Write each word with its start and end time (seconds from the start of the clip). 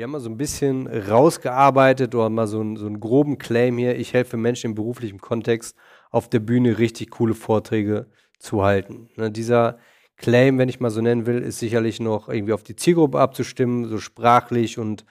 Wir 0.00 0.04
haben 0.04 0.12
mal 0.12 0.20
so 0.20 0.30
ein 0.30 0.38
bisschen 0.38 0.86
rausgearbeitet 0.86 2.14
oder 2.14 2.30
mal 2.30 2.46
so, 2.46 2.62
ein, 2.62 2.76
so 2.76 2.86
einen 2.86 3.00
groben 3.00 3.36
Claim 3.36 3.76
hier. 3.76 3.98
Ich 3.98 4.14
helfe 4.14 4.38
Menschen 4.38 4.70
im 4.70 4.74
beruflichen 4.74 5.20
Kontext 5.20 5.76
auf 6.10 6.26
der 6.26 6.38
Bühne 6.38 6.78
richtig 6.78 7.10
coole 7.10 7.34
Vorträge 7.34 8.06
zu 8.38 8.62
halten. 8.62 9.10
Ne, 9.16 9.30
dieser 9.30 9.76
Claim, 10.16 10.56
wenn 10.56 10.70
ich 10.70 10.80
mal 10.80 10.88
so 10.88 11.02
nennen 11.02 11.26
will, 11.26 11.42
ist 11.42 11.58
sicherlich 11.58 12.00
noch 12.00 12.30
irgendwie 12.30 12.54
auf 12.54 12.62
die 12.62 12.76
Zielgruppe 12.76 13.20
abzustimmen, 13.20 13.90
so 13.90 13.98
sprachlich 13.98 14.78
und 14.78 15.04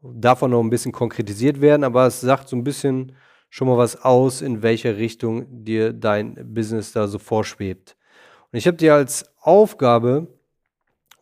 davon 0.00 0.52
noch 0.52 0.62
ein 0.62 0.70
bisschen 0.70 0.92
konkretisiert 0.92 1.60
werden, 1.60 1.82
aber 1.82 2.06
es 2.06 2.20
sagt 2.20 2.48
so 2.48 2.54
ein 2.54 2.62
bisschen 2.62 3.16
schon 3.48 3.66
mal 3.66 3.78
was 3.78 4.00
aus, 4.00 4.42
in 4.42 4.62
welcher 4.62 4.96
Richtung 4.96 5.64
dir 5.64 5.92
dein 5.92 6.54
Business 6.54 6.92
da 6.92 7.08
so 7.08 7.18
vorschwebt. 7.18 7.96
Und 8.52 8.58
ich 8.58 8.68
habe 8.68 8.76
dir 8.76 8.94
als 8.94 9.28
Aufgabe 9.40 10.28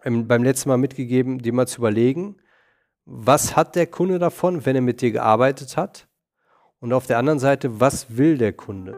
beim 0.04 0.44
letzten 0.44 0.68
Mal 0.68 0.76
mitgegeben, 0.76 1.38
dir 1.38 1.54
mal 1.54 1.66
zu 1.66 1.78
überlegen, 1.78 2.36
was 3.10 3.56
hat 3.56 3.74
der 3.74 3.86
Kunde 3.86 4.18
davon, 4.18 4.66
wenn 4.66 4.76
er 4.76 4.82
mit 4.82 5.00
dir 5.00 5.10
gearbeitet 5.10 5.78
hat? 5.78 6.06
Und 6.78 6.92
auf 6.92 7.06
der 7.06 7.16
anderen 7.16 7.38
Seite, 7.38 7.80
was 7.80 8.18
will 8.18 8.36
der 8.36 8.52
Kunde? 8.52 8.94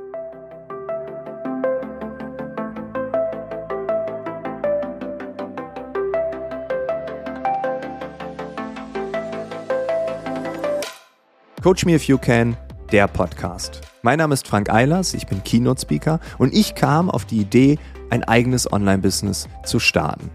Coach 11.62 11.84
Me 11.84 11.95
If 11.95 12.05
You 12.05 12.19
Can, 12.19 12.56
der 12.91 13.06
Podcast. 13.06 13.81
Mein 14.03 14.19
Name 14.19 14.34
ist 14.34 14.48
Frank 14.48 14.70
Eilers, 14.70 15.15
ich 15.15 15.27
bin 15.29 15.45
Keynote 15.45 15.83
Speaker 15.83 16.19
und 16.39 16.53
ich 16.53 16.75
kam 16.75 17.11
auf 17.11 17.27
die 17.27 17.42
Idee, 17.42 17.79
ein 18.09 18.25
eigenes 18.25 18.70
Online-Business 18.73 19.47
zu 19.65 19.79
starten. 19.79 20.31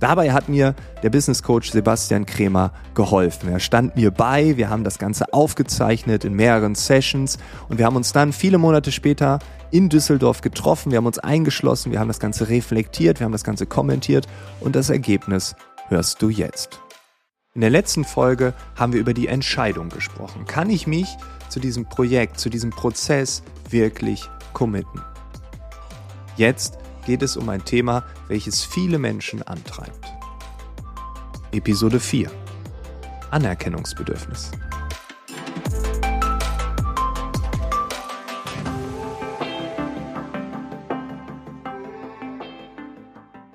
Dabei 0.00 0.32
hat 0.32 0.48
mir 0.48 0.74
der 1.02 1.10
Business 1.10 1.42
Coach 1.42 1.72
Sebastian 1.72 2.24
Kremer 2.24 2.72
geholfen. 2.94 3.48
Er 3.48 3.58
stand 3.58 3.96
mir 3.96 4.12
bei, 4.12 4.56
wir 4.56 4.70
haben 4.70 4.84
das 4.84 4.98
Ganze 4.98 5.32
aufgezeichnet 5.32 6.24
in 6.24 6.34
mehreren 6.34 6.76
Sessions 6.76 7.38
und 7.68 7.78
wir 7.78 7.86
haben 7.86 7.96
uns 7.96 8.12
dann 8.12 8.32
viele 8.32 8.58
Monate 8.58 8.92
später 8.92 9.40
in 9.70 9.88
Düsseldorf 9.88 10.40
getroffen, 10.40 10.92
wir 10.92 10.98
haben 10.98 11.06
uns 11.06 11.18
eingeschlossen, 11.18 11.92
wir 11.92 11.98
haben 11.98 12.08
das 12.08 12.20
Ganze 12.20 12.48
reflektiert, 12.48 13.20
wir 13.20 13.24
haben 13.24 13.32
das 13.32 13.44
Ganze 13.44 13.66
kommentiert 13.66 14.26
und 14.60 14.76
das 14.76 14.88
Ergebnis 14.88 15.56
hörst 15.88 16.22
du 16.22 16.28
jetzt. 16.28 16.80
In 17.54 17.62
der 17.62 17.70
letzten 17.70 18.04
Folge 18.04 18.54
haben 18.76 18.92
wir 18.92 19.00
über 19.00 19.14
die 19.14 19.26
Entscheidung 19.26 19.88
gesprochen. 19.88 20.46
Kann 20.46 20.70
ich 20.70 20.86
mich 20.86 21.08
zu 21.48 21.58
diesem 21.58 21.86
Projekt, 21.86 22.38
zu 22.38 22.50
diesem 22.50 22.70
Prozess 22.70 23.42
wirklich 23.68 24.30
committen? 24.52 25.02
Jetzt 26.36 26.78
geht 27.08 27.22
es 27.22 27.38
um 27.38 27.48
ein 27.48 27.64
Thema, 27.64 28.04
welches 28.26 28.66
viele 28.66 28.98
Menschen 28.98 29.42
antreibt. 29.42 30.04
Episode 31.52 32.00
4. 32.00 32.30
Anerkennungsbedürfnis. 33.30 34.50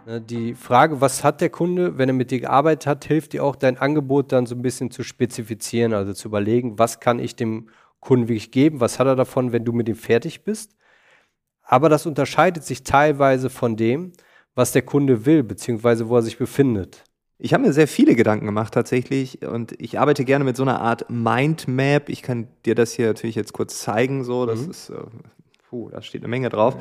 Ne, 0.08 0.20
die 0.20 0.56
Frage, 0.56 1.00
was 1.00 1.24
hat 1.24 1.40
der 1.40 1.52
Kunde, 1.52 2.00
wenn 2.00 2.10
er 2.10 2.14
mit 2.14 2.32
dir 2.32 2.40
gearbeitet 2.40 2.88
hat, 2.88 3.06
hilft 3.06 3.34
dir 3.34 3.44
auch, 3.44 3.56
dein 3.56 3.78
Angebot 3.78 4.32
dann 4.32 4.48
so 4.48 4.56
ein 4.56 4.64
bisschen 4.64 4.90
zu 4.90 5.04
spezifizieren, 5.04 5.94
also 5.94 6.14
zu 6.14 6.28
überlegen, 6.28 6.80
was 6.80 7.00
kann 7.00 7.20
ich 7.20 7.36
dem 7.36 7.70
Kunden 8.00 8.30
wirklich 8.30 8.50
geben, 8.50 8.80
was 8.80 8.98
hat 8.98 9.06
er 9.06 9.16
davon, 9.16 9.52
wenn 9.52 9.64
du 9.64 9.74
mit 9.74 9.88
ihm 9.88 9.96
fertig 9.96 10.44
bist. 10.44 10.76
Aber 11.64 11.90
das 11.90 12.06
unterscheidet 12.06 12.64
sich 12.64 12.84
teilweise 12.84 13.50
von 13.50 13.76
dem, 13.76 14.12
was 14.56 14.72
der 14.72 14.84
Kunde 14.84 15.26
will, 15.26 15.44
beziehungsweise 15.44 16.10
wo 16.10 16.18
er 16.18 16.22
sich 16.22 16.38
befindet. 16.38 17.04
Ich 17.40 17.54
habe 17.54 17.64
mir 17.64 17.74
sehr 17.74 17.88
viele 17.88 18.16
Gedanken 18.16 18.46
gemacht 18.46 18.74
tatsächlich 18.74 19.46
und 19.46 19.74
ich 19.82 20.00
arbeite 20.00 20.24
gerne 20.24 20.46
mit 20.46 20.56
so 20.56 20.64
einer 20.64 20.80
Art 20.82 21.10
Mindmap. 21.10 22.10
Ich 22.10 22.22
kann 22.22 22.48
dir 22.66 22.76
das 22.76 22.94
hier 22.94 23.08
natürlich 23.08 23.36
jetzt 23.36 23.54
kurz 23.54 23.80
zeigen. 23.82 24.24
So, 24.24 24.46
das 24.46 24.62
mhm. 24.62 24.72
ist, 24.72 24.90
äh, 24.92 24.96
puh, 25.70 25.90
da 25.90 26.02
steht 26.02 26.22
eine 26.22 26.30
Menge 26.30 26.50
drauf. 26.50 26.78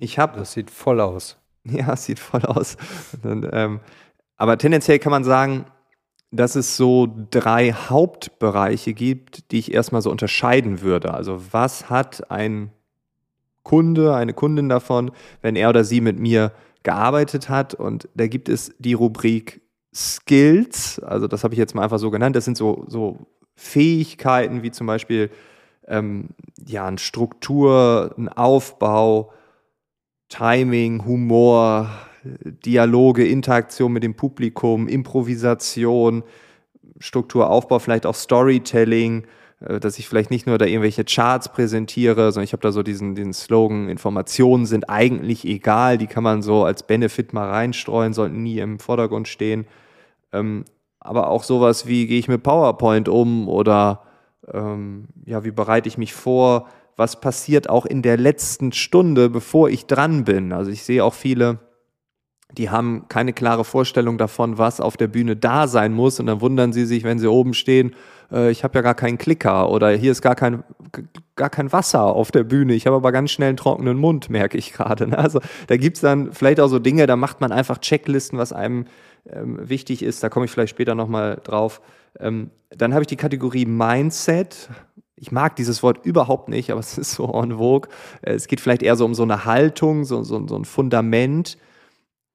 Ich 0.00 0.18
habe, 0.18 0.38
das 0.38 0.52
sieht 0.52 0.70
voll 0.70 1.00
aus. 1.00 1.38
Ja, 1.64 1.94
sieht 1.94 2.18
voll 2.18 2.42
aus. 2.42 2.76
Und, 3.22 3.48
ähm, 3.52 3.78
aber 4.36 4.58
tendenziell 4.58 4.98
kann 4.98 5.12
man 5.12 5.22
sagen, 5.22 5.64
dass 6.32 6.56
es 6.56 6.76
so 6.76 7.06
drei 7.30 7.72
Hauptbereiche 7.72 8.94
gibt, 8.94 9.52
die 9.52 9.60
ich 9.60 9.72
erstmal 9.72 10.02
so 10.02 10.10
unterscheiden 10.10 10.80
würde. 10.80 11.14
Also 11.14 11.40
was 11.52 11.88
hat 11.88 12.32
ein 12.32 12.72
Kunde, 13.62 14.14
eine 14.14 14.34
Kundin 14.34 14.68
davon, 14.68 15.10
wenn 15.40 15.56
er 15.56 15.68
oder 15.68 15.84
sie 15.84 16.00
mit 16.00 16.18
mir 16.18 16.52
gearbeitet 16.82 17.48
hat? 17.48 17.74
Und 17.74 18.08
da 18.14 18.26
gibt 18.26 18.48
es 18.48 18.74
die 18.78 18.94
Rubrik 18.94 19.62
Skills, 19.94 21.00
also 21.00 21.26
das 21.26 21.44
habe 21.44 21.54
ich 21.54 21.58
jetzt 21.58 21.74
mal 21.74 21.82
einfach 21.82 21.98
so 21.98 22.10
genannt. 22.10 22.34
Das 22.34 22.46
sind 22.46 22.56
so, 22.56 22.84
so 22.88 23.26
Fähigkeiten 23.56 24.62
wie 24.62 24.70
zum 24.70 24.86
Beispiel 24.86 25.30
ähm, 25.86 26.30
ja, 26.66 26.86
eine 26.86 26.98
Struktur, 26.98 28.14
ein 28.16 28.28
Aufbau, 28.28 29.32
Timing, 30.28 31.04
Humor, 31.04 31.90
Dialoge, 32.24 33.26
Interaktion 33.26 33.92
mit 33.92 34.02
dem 34.02 34.14
Publikum, 34.14 34.88
Improvisation, 34.88 36.22
Strukturaufbau, 36.98 37.78
vielleicht 37.80 38.06
auch 38.06 38.14
Storytelling, 38.14 39.26
dass 39.80 39.98
ich 39.98 40.08
vielleicht 40.08 40.30
nicht 40.30 40.46
nur 40.46 40.58
da 40.58 40.64
irgendwelche 40.64 41.04
Charts 41.04 41.52
präsentiere, 41.52 42.32
sondern 42.32 42.44
ich 42.44 42.52
habe 42.52 42.62
da 42.62 42.72
so 42.72 42.82
diesen, 42.82 43.14
diesen 43.14 43.32
Slogan, 43.32 43.88
Informationen 43.88 44.66
sind 44.66 44.88
eigentlich 44.88 45.44
egal, 45.44 45.98
die 45.98 46.06
kann 46.06 46.24
man 46.24 46.42
so 46.42 46.64
als 46.64 46.82
Benefit 46.82 47.32
mal 47.32 47.48
reinstreuen, 47.48 48.12
sollten 48.12 48.42
nie 48.42 48.58
im 48.58 48.78
Vordergrund 48.78 49.28
stehen. 49.28 49.66
Ähm, 50.32 50.64
aber 50.98 51.28
auch 51.28 51.42
sowas 51.42 51.86
wie, 51.86 52.06
gehe 52.06 52.18
ich 52.18 52.28
mit 52.28 52.42
PowerPoint 52.42 53.08
um 53.08 53.48
oder 53.48 54.02
ähm, 54.52 55.08
ja, 55.24 55.44
wie 55.44 55.50
bereite 55.50 55.88
ich 55.88 55.98
mich 55.98 56.14
vor, 56.14 56.68
was 56.96 57.20
passiert 57.20 57.68
auch 57.68 57.86
in 57.86 58.02
der 58.02 58.16
letzten 58.16 58.72
Stunde, 58.72 59.30
bevor 59.30 59.68
ich 59.68 59.86
dran 59.86 60.24
bin. 60.24 60.52
Also 60.52 60.70
ich 60.70 60.82
sehe 60.82 61.04
auch 61.04 61.14
viele, 61.14 61.58
die 62.56 62.70
haben 62.70 63.06
keine 63.08 63.32
klare 63.32 63.64
Vorstellung 63.64 64.18
davon, 64.18 64.58
was 64.58 64.80
auf 64.80 64.96
der 64.96 65.08
Bühne 65.08 65.36
da 65.36 65.66
sein 65.66 65.92
muss. 65.92 66.20
Und 66.20 66.26
dann 66.26 66.40
wundern 66.40 66.72
sie 66.72 66.84
sich, 66.84 67.02
wenn 67.02 67.18
sie 67.18 67.28
oben 67.28 67.54
stehen, 67.54 67.94
äh, 68.32 68.50
ich 68.50 68.64
habe 68.64 68.78
ja 68.78 68.82
gar 68.82 68.94
keinen 68.94 69.18
Klicker 69.18 69.70
oder 69.70 69.90
hier 69.90 70.12
ist 70.12 70.22
gar 70.22 70.34
kein, 70.34 70.64
gar 71.36 71.50
kein 71.50 71.72
Wasser 71.72 72.04
auf 72.04 72.30
der 72.30 72.44
Bühne. 72.44 72.74
Ich 72.74 72.86
habe 72.86 72.96
aber 72.96 73.12
ganz 73.12 73.30
schnell 73.30 73.48
einen 73.48 73.56
trockenen 73.56 73.98
Mund, 73.98 74.30
merke 74.30 74.58
ich 74.58 74.72
gerade. 74.72 75.06
Ne? 75.06 75.18
Also 75.18 75.40
da 75.66 75.76
gibt 75.76 75.96
es 75.96 76.00
dann 76.00 76.32
vielleicht 76.32 76.60
auch 76.60 76.68
so 76.68 76.78
Dinge, 76.78 77.06
da 77.06 77.16
macht 77.16 77.40
man 77.40 77.52
einfach 77.52 77.78
Checklisten, 77.78 78.38
was 78.38 78.52
einem 78.52 78.86
ähm, 79.28 79.58
wichtig 79.68 80.02
ist. 80.02 80.22
Da 80.22 80.28
komme 80.28 80.46
ich 80.46 80.50
vielleicht 80.50 80.70
später 80.70 80.94
nochmal 80.94 81.40
drauf. 81.44 81.80
Ähm, 82.18 82.50
dann 82.70 82.92
habe 82.92 83.02
ich 83.02 83.08
die 83.08 83.16
Kategorie 83.16 83.66
Mindset 83.66 84.68
ich 85.22 85.30
mag 85.30 85.54
dieses 85.54 85.84
Wort 85.84 86.04
überhaupt 86.04 86.48
nicht, 86.48 86.72
aber 86.72 86.80
es 86.80 86.98
ist 86.98 87.12
so 87.12 87.32
en 87.40 87.56
vogue. 87.56 87.88
Äh, 88.22 88.32
es 88.32 88.48
geht 88.48 88.60
vielleicht 88.60 88.82
eher 88.82 88.96
so 88.96 89.04
um 89.04 89.14
so 89.14 89.22
eine 89.22 89.44
Haltung, 89.44 90.04
so, 90.04 90.24
so, 90.24 90.44
so 90.48 90.56
ein 90.56 90.64
Fundament. 90.64 91.58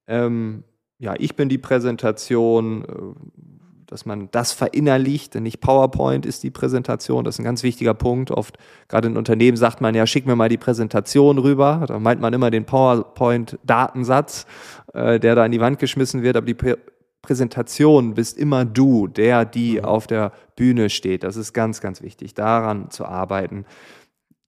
Ähm, 0.07 0.63
ja, 0.97 1.13
ich 1.19 1.35
bin 1.35 1.49
die 1.49 1.57
Präsentation, 1.57 2.85
äh, 2.85 3.45
dass 3.87 4.05
man 4.05 4.29
das 4.31 4.51
verinnerlicht, 4.51 5.33
denn 5.33 5.43
nicht 5.43 5.61
PowerPoint 5.61 6.25
ist 6.25 6.43
die 6.43 6.51
Präsentation, 6.51 7.23
das 7.23 7.35
ist 7.35 7.39
ein 7.39 7.45
ganz 7.45 7.63
wichtiger 7.63 7.93
Punkt. 7.93 8.31
Oft, 8.31 8.57
gerade 8.89 9.07
in 9.07 9.17
Unternehmen 9.17 9.57
sagt 9.57 9.81
man 9.81 9.95
ja, 9.95 10.05
schick 10.05 10.25
mir 10.25 10.35
mal 10.35 10.49
die 10.49 10.57
Präsentation 10.57 11.37
rüber. 11.37 11.85
Da 11.87 11.97
meint 11.97 12.21
man 12.21 12.33
immer 12.33 12.51
den 12.51 12.65
PowerPoint-Datensatz, 12.65 14.45
äh, 14.93 15.19
der 15.19 15.35
da 15.35 15.45
an 15.45 15.51
die 15.51 15.61
Wand 15.61 15.79
geschmissen 15.79 16.21
wird, 16.21 16.35
aber 16.35 16.45
die 16.45 16.75
Präsentation 17.21 18.13
bist 18.13 18.37
immer 18.37 18.65
du, 18.65 19.07
der, 19.07 19.45
die 19.45 19.79
mhm. 19.79 19.85
auf 19.85 20.07
der 20.07 20.33
Bühne 20.55 20.89
steht. 20.89 21.23
Das 21.23 21.37
ist 21.37 21.53
ganz, 21.53 21.81
ganz 21.81 22.01
wichtig, 22.01 22.33
daran 22.33 22.91
zu 22.91 23.05
arbeiten. 23.05 23.65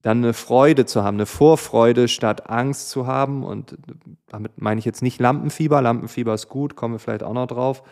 Dann 0.01 0.19
eine 0.19 0.33
Freude 0.33 0.85
zu 0.85 1.03
haben, 1.03 1.17
eine 1.17 1.25
Vorfreude 1.25 2.07
statt 2.07 2.49
Angst 2.49 2.89
zu 2.89 3.05
haben. 3.05 3.43
Und 3.43 3.77
damit 4.27 4.61
meine 4.61 4.79
ich 4.79 4.85
jetzt 4.85 5.01
nicht 5.01 5.19
Lampenfieber. 5.19 5.81
Lampenfieber 5.81 6.33
ist 6.33 6.47
gut, 6.47 6.75
kommen 6.75 6.95
wir 6.95 6.99
vielleicht 6.99 7.23
auch 7.23 7.33
noch 7.33 7.47
drauf. 7.47 7.83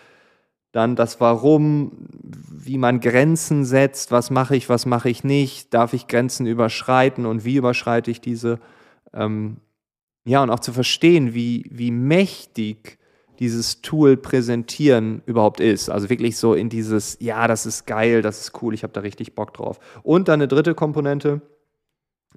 Dann 0.72 0.95
das 0.95 1.19
Warum, 1.22 2.07
wie 2.22 2.78
man 2.78 3.00
Grenzen 3.00 3.65
setzt, 3.65 4.12
was 4.12 4.30
mache 4.30 4.56
ich, 4.56 4.69
was 4.69 4.86
mache 4.86 5.09
ich 5.09 5.24
nicht, 5.24 5.74
darf 5.74 5.94
ich 5.94 6.07
Grenzen 6.07 6.45
überschreiten 6.45 7.25
und 7.25 7.45
wie 7.45 7.56
überschreite 7.56 8.12
ich 8.12 8.21
diese. 8.21 8.59
Ähm, 9.13 9.57
ja, 10.25 10.44
und 10.44 10.50
auch 10.50 10.59
zu 10.59 10.74
verstehen, 10.74 11.33
wie, 11.33 11.65
wie 11.71 11.91
mächtig 11.91 13.00
dieses 13.39 13.81
Tool 13.81 14.18
präsentieren 14.18 15.21
überhaupt 15.25 15.59
ist. 15.59 15.89
Also 15.89 16.09
wirklich 16.09 16.38
so 16.38 16.53
in 16.53 16.69
dieses, 16.69 17.18
ja, 17.21 17.47
das 17.47 17.65
ist 17.65 17.86
geil, 17.86 18.21
das 18.21 18.41
ist 18.41 18.62
cool, 18.62 18.74
ich 18.74 18.83
habe 18.83 18.94
da 18.94 19.01
richtig 19.01 19.36
Bock 19.36 19.53
drauf. 19.53 19.80
Und 20.03 20.27
dann 20.27 20.41
eine 20.41 20.47
dritte 20.47 20.75
Komponente, 20.75 21.41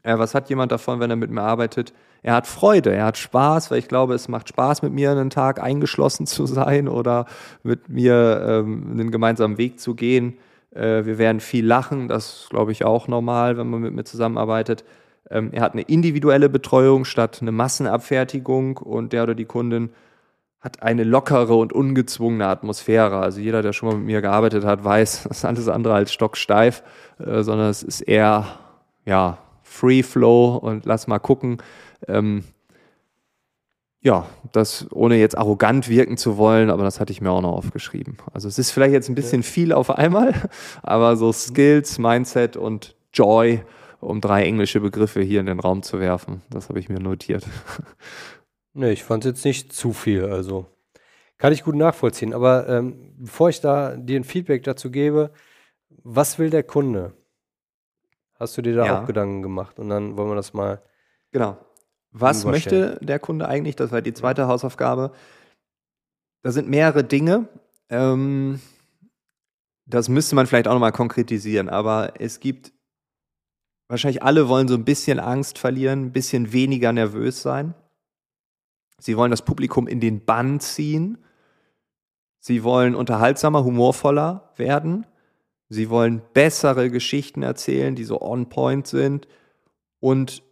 äh, 0.03 0.19
was 0.19 0.35
hat 0.35 0.49
jemand 0.51 0.73
davon, 0.73 1.01
wenn 1.01 1.11
er 1.11 1.17
mit 1.17 1.31
mir 1.31 1.43
arbeitet? 1.43 1.93
Er 2.23 2.35
hat 2.35 2.47
Freude, 2.47 2.93
er 2.93 3.07
hat 3.07 3.17
Spaß, 3.17 3.71
weil 3.71 3.79
ich 3.79 3.89
glaube, 3.89 4.15
es 4.15 4.29
macht 4.29 4.49
Spaß, 4.49 4.83
mit 4.83 4.93
mir 4.93 5.11
einen 5.11 5.31
Tag 5.31 5.63
eingeschlossen 5.63 6.27
zu 6.27 6.47
sein 6.47 6.89
oder 6.89 7.27
mit 7.63 7.89
mir 7.89 8.43
ähm, 8.47 8.89
einen 8.91 9.11
gemeinsamen 9.11 9.59
Weg 9.59 9.81
zu 9.81 9.95
gehen. 9.95 10.37
Äh, 10.75 11.05
wir 11.05 11.19
werden 11.19 11.41
viel 11.41 11.67
lachen, 11.67 12.09
das 12.09 12.47
glaube 12.51 12.73
ich, 12.73 12.85
auch 12.85 13.09
normal, 13.09 13.57
wenn 13.57 13.69
man 13.69 13.81
mit 13.81 13.95
mir 13.95 14.05
zusammenarbeitet. 14.05 14.85
Ähm, 15.31 15.51
er 15.53 15.63
hat 15.63 15.73
eine 15.73 15.83
individuelle 15.83 16.49
Betreuung 16.49 17.05
statt 17.05 17.39
eine 17.41 17.53
Massenabfertigung 17.53 18.77
und 18.77 19.13
der 19.13 19.23
oder 19.23 19.35
die 19.35 19.45
Kundin 19.47 19.91
hat 20.61 20.83
eine 20.83 21.05
lockere 21.05 21.55
und 21.55 21.73
ungezwungene 21.73 22.47
Atmosphäre. 22.47 23.19
Also 23.19 23.41
jeder, 23.41 23.63
der 23.63 23.73
schon 23.73 23.89
mal 23.89 23.97
mit 23.97 24.07
mir 24.07 24.21
gearbeitet 24.21 24.65
hat, 24.65 24.85
weiß, 24.85 25.23
das 25.29 25.39
ist 25.39 25.45
alles 25.45 25.69
andere 25.69 25.95
als 25.95 26.13
stocksteif, 26.13 26.83
äh, 27.19 27.43
sondern 27.43 27.71
es 27.71 27.83
ist 27.83 28.03
eher, 28.03 28.47
ja, 29.07 29.39
Free 29.63 30.03
Flow 30.03 30.57
und 30.57 30.85
lass 30.85 31.07
mal 31.07 31.21
gucken. 31.21 31.59
Ähm, 32.09 32.45
ja, 34.03 34.27
das 34.53 34.87
ohne 34.93 35.17
jetzt 35.17 35.37
arrogant 35.37 35.89
wirken 35.89 36.17
zu 36.17 36.39
wollen, 36.39 36.71
aber 36.71 36.85
das 36.85 37.01
hatte 37.01 37.13
ich 37.13 37.21
mir 37.21 37.31
auch 37.31 37.43
noch 37.43 37.53
aufgeschrieben. 37.53 38.17
Also 38.33 38.49
es 38.49 38.59
ist 38.59 38.71
vielleicht 38.71 38.95
jetzt 38.95 39.09
ein 39.11 39.15
bisschen 39.15 39.43
viel 39.43 39.73
auf 39.73 39.91
einmal, 39.91 40.35
aber 40.83 41.17
so 41.17 41.33
Skills, 41.33 41.99
Mindset 41.99 42.57
und 42.57 42.97
Joy, 43.13 43.63
um 44.01 44.23
drei 44.23 44.45
englische 44.45 44.81
Begriffe 44.81 45.21
hier 45.21 45.41
in 45.41 45.47
den 45.47 45.61
Raum 45.61 45.83
zu 45.83 46.01
werfen, 46.01 46.41
das 46.49 46.71
habe 46.71 46.79
ich 46.81 46.89
mir 46.89 47.01
notiert. 47.01 47.45
Nee, 48.73 48.93
ich 48.93 49.03
fand 49.03 49.25
es 49.25 49.29
jetzt 49.31 49.45
nicht 49.45 49.73
zu 49.73 49.93
viel, 49.93 50.27
also 50.27 50.67
kann 51.39 51.53
ich 51.53 51.65
gut 51.65 51.75
nachvollziehen. 51.75 52.33
Aber 52.33 52.69
ähm, 52.69 53.15
bevor 53.19 53.49
ich 53.49 53.61
da 53.61 53.97
dir 53.97 54.15
ein 54.21 54.23
Feedback 54.23 54.63
dazu 54.63 54.93
gebe, 54.93 55.33
was 56.05 56.39
will 56.39 56.51
der 56.51 56.63
Kunde? 56.63 57.13
Hast 58.39 58.57
du 58.57 58.63
dir 58.63 58.77
da 58.77 58.87
Ja. 58.87 59.03
auch 59.03 59.07
Gedanken 59.09 59.43
gemacht? 59.43 59.81
Und 59.81 59.89
dann 59.89 60.17
wollen 60.17 60.29
wir 60.29 60.37
das 60.37 60.53
mal. 60.55 60.83
Genau. 61.33 61.59
Was 62.13 62.45
möchte 62.45 62.99
der 63.01 63.19
Kunde 63.19 63.49
eigentlich? 63.49 63.77
Das 63.77 63.93
war 63.93 64.03
die 64.03 64.15
zweite 64.15 64.49
Hausaufgabe. 64.49 65.13
Da 66.43 66.51
sind 66.51 66.69
mehrere 66.69 67.05
Dinge. 67.05 67.49
Ähm, 67.89 68.61
das 69.87 70.09
müsste 70.09 70.35
man 70.35 70.47
vielleicht 70.47 70.69
auch 70.69 70.73
nochmal 70.73 70.93
konkretisieren, 70.93 71.69
aber 71.69 72.15
es 72.21 72.41
gibt 72.41 72.73
wahrscheinlich 73.89 74.23
alle 74.23 74.49
wollen 74.49 74.69
so 74.69 74.75
ein 74.75 74.85
bisschen 74.85 75.19
Angst 75.19 75.59
verlieren, 75.59 76.07
ein 76.07 76.13
bisschen 76.13 76.53
weniger 76.53 76.93
nervös 76.93 77.43
sein. 77.43 77.75
Sie 78.99 79.17
wollen 79.17 79.31
das 79.31 79.45
Publikum 79.45 79.89
in 79.89 80.01
den 80.01 80.25
Bann 80.25 80.61
ziehen. 80.61 81.19
Sie 82.39 82.63
wollen 82.63 82.95
unterhaltsamer, 82.95 83.65
humorvoller 83.65 84.53
werden. 84.57 85.07
Sie 85.69 85.91
wollen 85.91 86.23
bessere 86.35 86.91
Geschichten 86.91 87.43
erzählen, 87.43 87.95
die 87.95 88.05
so 88.05 88.21
on 88.21 88.49
point 88.49 88.87
sind 88.87 89.27
und 90.01 90.43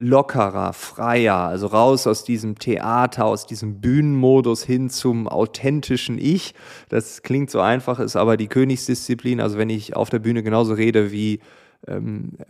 lockerer, 0.00 0.72
freier, 0.72 1.36
also 1.36 1.66
raus 1.66 2.06
aus 2.06 2.24
diesem 2.24 2.58
Theater, 2.58 3.26
aus 3.26 3.46
diesem 3.46 3.80
Bühnenmodus 3.80 4.64
hin 4.64 4.88
zum 4.88 5.28
authentischen 5.28 6.18
Ich. 6.18 6.54
Das 6.88 7.22
klingt 7.22 7.50
so 7.50 7.60
einfach, 7.60 8.00
ist 8.00 8.16
aber 8.16 8.38
die 8.38 8.48
Königsdisziplin. 8.48 9.40
Also 9.40 9.58
wenn 9.58 9.68
ich 9.68 9.94
auf 9.94 10.08
der 10.08 10.18
Bühne 10.18 10.42
genauso 10.42 10.72
rede 10.72 11.12
wie 11.12 11.40
ähm, 11.86 12.32
äh, 12.38 12.44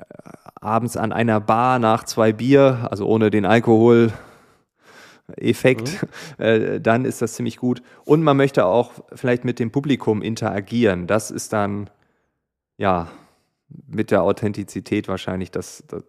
abends 0.60 0.96
an 0.96 1.12
einer 1.12 1.40
Bar 1.40 1.80
nach 1.80 2.04
zwei 2.04 2.32
Bier, 2.32 2.86
also 2.88 3.06
ohne 3.06 3.30
den 3.30 3.44
Alkohol. 3.44 4.12
Effekt, 5.36 6.04
äh, 6.38 6.80
dann 6.80 7.04
ist 7.04 7.22
das 7.22 7.34
ziemlich 7.34 7.56
gut. 7.56 7.82
Und 8.04 8.22
man 8.22 8.36
möchte 8.36 8.64
auch 8.66 8.92
vielleicht 9.14 9.44
mit 9.44 9.58
dem 9.58 9.70
Publikum 9.70 10.22
interagieren. 10.22 11.06
Das 11.06 11.30
ist 11.30 11.52
dann, 11.52 11.88
ja, 12.78 13.08
mit 13.86 14.10
der 14.10 14.22
Authentizität 14.22 15.06
wahrscheinlich 15.06 15.50
das, 15.50 15.84
das, 15.86 16.02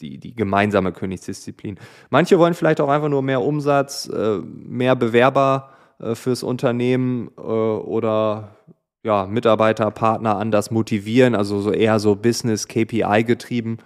die, 0.00 0.18
die 0.18 0.34
gemeinsame 0.34 0.92
Königsdisziplin. 0.92 1.78
Manche 2.10 2.38
wollen 2.38 2.54
vielleicht 2.54 2.80
auch 2.80 2.88
einfach 2.88 3.08
nur 3.08 3.22
mehr 3.22 3.42
Umsatz, 3.42 4.08
äh, 4.08 4.38
mehr 4.38 4.96
Bewerber 4.96 5.70
äh, 5.98 6.14
fürs 6.14 6.42
Unternehmen 6.42 7.30
äh, 7.36 7.40
oder 7.40 8.56
ja, 9.04 9.26
Mitarbeiter, 9.26 9.90
Partner 9.90 10.36
anders 10.36 10.70
motivieren, 10.70 11.34
also 11.34 11.60
so 11.60 11.72
eher 11.72 11.98
so 11.98 12.14
Business 12.14 12.68
KPI 12.68 13.24
getrieben. 13.24 13.78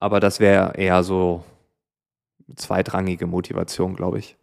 Aber 0.00 0.20
das 0.20 0.38
wäre 0.38 0.74
eher 0.76 1.02
so 1.02 1.44
zweitrangige 2.56 3.26
Motivation, 3.26 3.96
glaube 3.96 4.18
ich. 4.18 4.36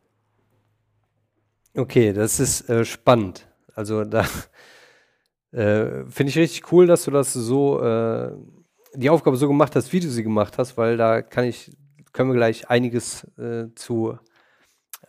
Okay, 1.75 2.13
das 2.13 2.39
ist 2.39 2.69
äh, 2.69 2.83
spannend. 2.83 3.47
Also 3.75 4.03
da 4.03 4.25
äh, 5.51 6.05
finde 6.09 6.29
ich 6.29 6.37
richtig 6.37 6.71
cool, 6.71 6.87
dass 6.87 7.05
du 7.05 7.11
das 7.11 7.33
so, 7.33 7.81
äh, 7.81 8.31
die 8.93 9.09
Aufgabe 9.09 9.37
so 9.37 9.47
gemacht 9.47 9.75
hast, 9.75 9.91
wie 9.93 9.99
du 9.99 10.09
sie 10.09 10.23
gemacht 10.23 10.57
hast, 10.57 10.77
weil 10.77 10.97
da 10.97 11.21
kann 11.21 11.45
ich, 11.45 11.71
können 12.13 12.29
wir 12.29 12.35
gleich 12.35 12.69
einiges 12.69 13.23
äh, 13.37 13.73
zu, 13.75 14.17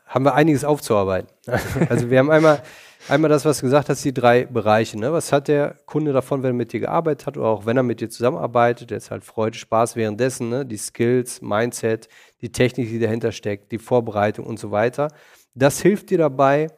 haben 0.06 0.24
wir 0.24 0.34
einiges 0.34 0.64
aufzuarbeiten. 0.64 1.30
also 1.88 2.10
wir 2.10 2.18
haben 2.18 2.30
einmal, 2.30 2.62
einmal 3.08 3.28
das, 3.28 3.44
was 3.44 3.58
du 3.58 3.66
gesagt 3.66 3.88
hast, 3.88 4.04
die 4.04 4.14
drei 4.14 4.46
Bereiche. 4.46 4.98
Ne? 4.98 5.12
Was 5.12 5.32
hat 5.32 5.48
der 5.48 5.76
Kunde 5.86 6.12
davon, 6.12 6.42
wenn 6.42 6.50
er 6.50 6.54
mit 6.54 6.72
dir 6.72 6.80
gearbeitet 6.80 7.26
hat 7.26 7.36
oder 7.36 7.48
auch 7.48 7.66
wenn 7.66 7.76
er 7.76 7.82
mit 7.82 8.00
dir 8.00 8.08
zusammenarbeitet? 8.08 8.90
Jetzt 8.90 9.10
halt 9.10 9.24
Freude, 9.24 9.58
Spaß 9.58 9.96
währenddessen, 9.96 10.48
ne? 10.48 10.66
die 10.66 10.76
Skills, 10.76 11.42
Mindset, 11.42 12.08
die 12.40 12.52
Technik, 12.52 12.88
die 12.88 13.00
dahinter 13.00 13.32
steckt, 13.32 13.72
die 13.72 13.78
Vorbereitung 13.78 14.46
und 14.46 14.58
so 14.58 14.70
weiter. 14.70 15.08
Das 15.54 15.80
hilft 15.80 16.10
dir 16.10 16.18
dabei, 16.18 16.68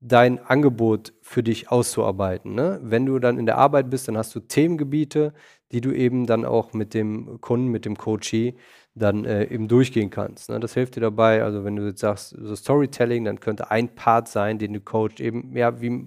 dein 0.00 0.38
Angebot 0.38 1.12
für 1.22 1.42
dich 1.42 1.70
auszuarbeiten. 1.70 2.54
Ne? 2.54 2.78
Wenn 2.82 3.06
du 3.06 3.18
dann 3.18 3.38
in 3.38 3.46
der 3.46 3.58
Arbeit 3.58 3.90
bist, 3.90 4.08
dann 4.08 4.16
hast 4.16 4.34
du 4.34 4.40
Themengebiete, 4.40 5.32
die 5.72 5.80
du 5.80 5.92
eben 5.92 6.26
dann 6.26 6.44
auch 6.44 6.72
mit 6.72 6.94
dem 6.94 7.40
Kunden, 7.40 7.68
mit 7.68 7.84
dem 7.84 7.96
Coachee 7.96 8.54
dann 8.94 9.24
äh, 9.24 9.44
eben 9.44 9.68
durchgehen 9.68 10.10
kannst. 10.10 10.50
Ne? 10.50 10.58
Das 10.60 10.74
hilft 10.74 10.96
dir 10.96 11.00
dabei. 11.00 11.42
Also 11.42 11.64
wenn 11.64 11.76
du 11.76 11.86
jetzt 11.86 12.00
sagst, 12.00 12.30
so 12.30 12.56
Storytelling, 12.56 13.24
dann 13.24 13.40
könnte 13.40 13.70
ein 13.70 13.94
Part 13.94 14.28
sein, 14.28 14.58
den 14.58 14.72
du 14.72 14.80
coachst, 14.80 15.20
eben, 15.20 15.56
ja, 15.56 15.80
wie, 15.80 16.06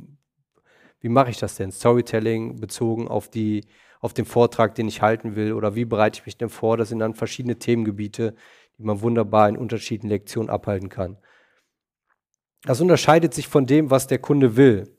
wie 0.99 1.09
mache 1.09 1.29
ich 1.29 1.39
das 1.39 1.55
denn? 1.55 1.71
Storytelling 1.71 2.59
bezogen 2.59 3.07
auf 3.07 3.29
die, 3.29 3.65
auf 3.99 4.13
den 4.13 4.25
Vortrag, 4.25 4.75
den 4.75 4.87
ich 4.87 5.01
halten 5.01 5.35
will, 5.35 5.53
oder 5.53 5.75
wie 5.75 5.85
bereite 5.85 6.19
ich 6.19 6.25
mich 6.25 6.37
denn 6.37 6.49
vor? 6.49 6.75
Das 6.75 6.89
sind 6.89 6.99
dann 6.99 7.13
verschiedene 7.13 7.57
Themengebiete, 7.57 8.35
die 8.77 8.83
man 8.83 9.01
wunderbar 9.01 9.47
in 9.47 9.57
unterschiedlichen 9.57 10.09
Lektionen 10.09 10.49
abhalten 10.49 10.89
kann. 10.89 11.17
Das 12.63 12.81
unterscheidet 12.81 13.33
sich 13.33 13.47
von 13.47 13.65
dem, 13.65 13.89
was 13.89 14.07
der 14.07 14.19
Kunde 14.19 14.55
will, 14.55 14.97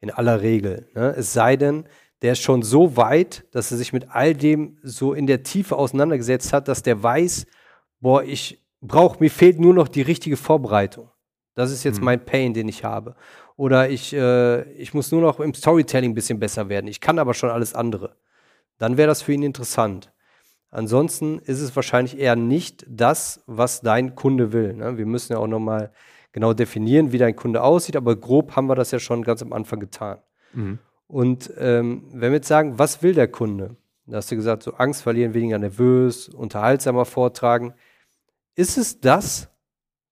in 0.00 0.10
aller 0.10 0.42
Regel. 0.42 0.88
Ne? 0.94 1.14
Es 1.16 1.32
sei 1.32 1.56
denn, 1.56 1.84
der 2.22 2.32
ist 2.32 2.40
schon 2.40 2.62
so 2.62 2.96
weit, 2.96 3.44
dass 3.52 3.70
er 3.70 3.76
sich 3.76 3.92
mit 3.92 4.08
all 4.10 4.34
dem 4.34 4.78
so 4.82 5.12
in 5.14 5.26
der 5.26 5.42
Tiefe 5.42 5.76
auseinandergesetzt 5.76 6.52
hat, 6.52 6.68
dass 6.68 6.82
der 6.82 7.02
weiß, 7.02 7.46
boah, 8.00 8.22
ich 8.22 8.60
brauche, 8.80 9.18
mir 9.20 9.30
fehlt 9.30 9.60
nur 9.60 9.74
noch 9.74 9.88
die 9.88 10.02
richtige 10.02 10.36
Vorbereitung. 10.36 11.10
Das 11.54 11.70
ist 11.72 11.84
jetzt 11.84 11.98
Mhm. 11.98 12.04
mein 12.04 12.24
Pain, 12.24 12.54
den 12.54 12.68
ich 12.68 12.84
habe. 12.84 13.16
Oder 13.56 13.90
ich, 13.90 14.12
äh, 14.12 14.62
ich 14.72 14.94
muss 14.94 15.10
nur 15.10 15.20
noch 15.20 15.40
im 15.40 15.54
Storytelling 15.54 16.12
ein 16.12 16.14
bisschen 16.14 16.38
besser 16.38 16.68
werden. 16.68 16.86
Ich 16.86 17.00
kann 17.00 17.18
aber 17.18 17.34
schon 17.34 17.50
alles 17.50 17.74
andere. 17.74 18.16
Dann 18.78 18.96
wäre 18.96 19.08
das 19.08 19.22
für 19.22 19.32
ihn 19.32 19.42
interessant. 19.42 20.12
Ansonsten 20.70 21.38
ist 21.40 21.60
es 21.60 21.74
wahrscheinlich 21.74 22.18
eher 22.18 22.36
nicht 22.36 22.84
das, 22.88 23.42
was 23.46 23.80
dein 23.80 24.14
Kunde 24.14 24.52
will. 24.52 24.74
Ne? 24.74 24.98
Wir 24.98 25.06
müssen 25.06 25.32
ja 25.32 25.38
auch 25.38 25.46
nochmal 25.46 25.90
genau 26.32 26.52
definieren, 26.52 27.10
wie 27.10 27.18
dein 27.18 27.34
Kunde 27.34 27.62
aussieht, 27.62 27.96
aber 27.96 28.14
grob 28.16 28.54
haben 28.54 28.66
wir 28.68 28.74
das 28.74 28.90
ja 28.90 28.98
schon 28.98 29.22
ganz 29.22 29.42
am 29.42 29.52
Anfang 29.52 29.80
getan. 29.80 30.18
Mhm. 30.52 30.78
Und 31.08 31.52
ähm, 31.56 32.04
wenn 32.12 32.30
wir 32.30 32.36
jetzt 32.36 32.48
sagen, 32.48 32.78
was 32.78 33.02
will 33.02 33.14
der 33.14 33.28
Kunde? 33.28 33.76
Da 34.06 34.18
hast 34.18 34.30
du 34.30 34.36
gesagt, 34.36 34.62
so 34.62 34.74
Angst 34.74 35.02
verlieren, 35.02 35.34
weniger 35.34 35.58
nervös, 35.58 36.28
unterhaltsamer 36.28 37.04
vortragen. 37.04 37.74
Ist 38.54 38.78
es 38.78 39.00
das, 39.00 39.48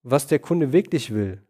was 0.03 0.27
der 0.27 0.39
Kunde 0.39 0.73
wirklich 0.73 1.15
will? 1.15 1.43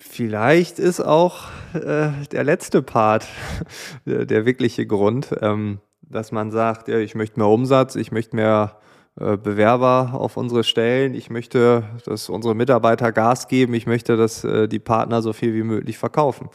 Vielleicht 0.00 0.78
ist 0.78 1.00
auch 1.00 1.48
äh, 1.74 2.10
der 2.30 2.44
letzte 2.44 2.82
Part 2.82 3.26
der, 4.06 4.26
der 4.26 4.46
wirkliche 4.46 4.86
Grund, 4.86 5.34
ähm, 5.40 5.80
dass 6.02 6.32
man 6.32 6.50
sagt, 6.50 6.88
ja, 6.88 6.98
ich 6.98 7.14
möchte 7.14 7.38
mehr 7.38 7.48
Umsatz, 7.48 7.94
ich 7.96 8.10
möchte 8.12 8.34
mehr 8.34 8.80
Bewerber 9.18 10.10
auf 10.14 10.36
unsere 10.36 10.64
Stellen, 10.64 11.14
ich 11.14 11.30
möchte, 11.30 11.84
dass 12.04 12.28
unsere 12.28 12.54
Mitarbeiter 12.54 13.12
Gas 13.12 13.48
geben, 13.48 13.74
ich 13.74 13.86
möchte, 13.86 14.16
dass 14.16 14.44
äh, 14.44 14.68
die 14.68 14.78
Partner 14.78 15.22
so 15.22 15.32
viel 15.32 15.54
wie 15.54 15.64
möglich 15.64 15.98
verkaufen. 15.98 16.48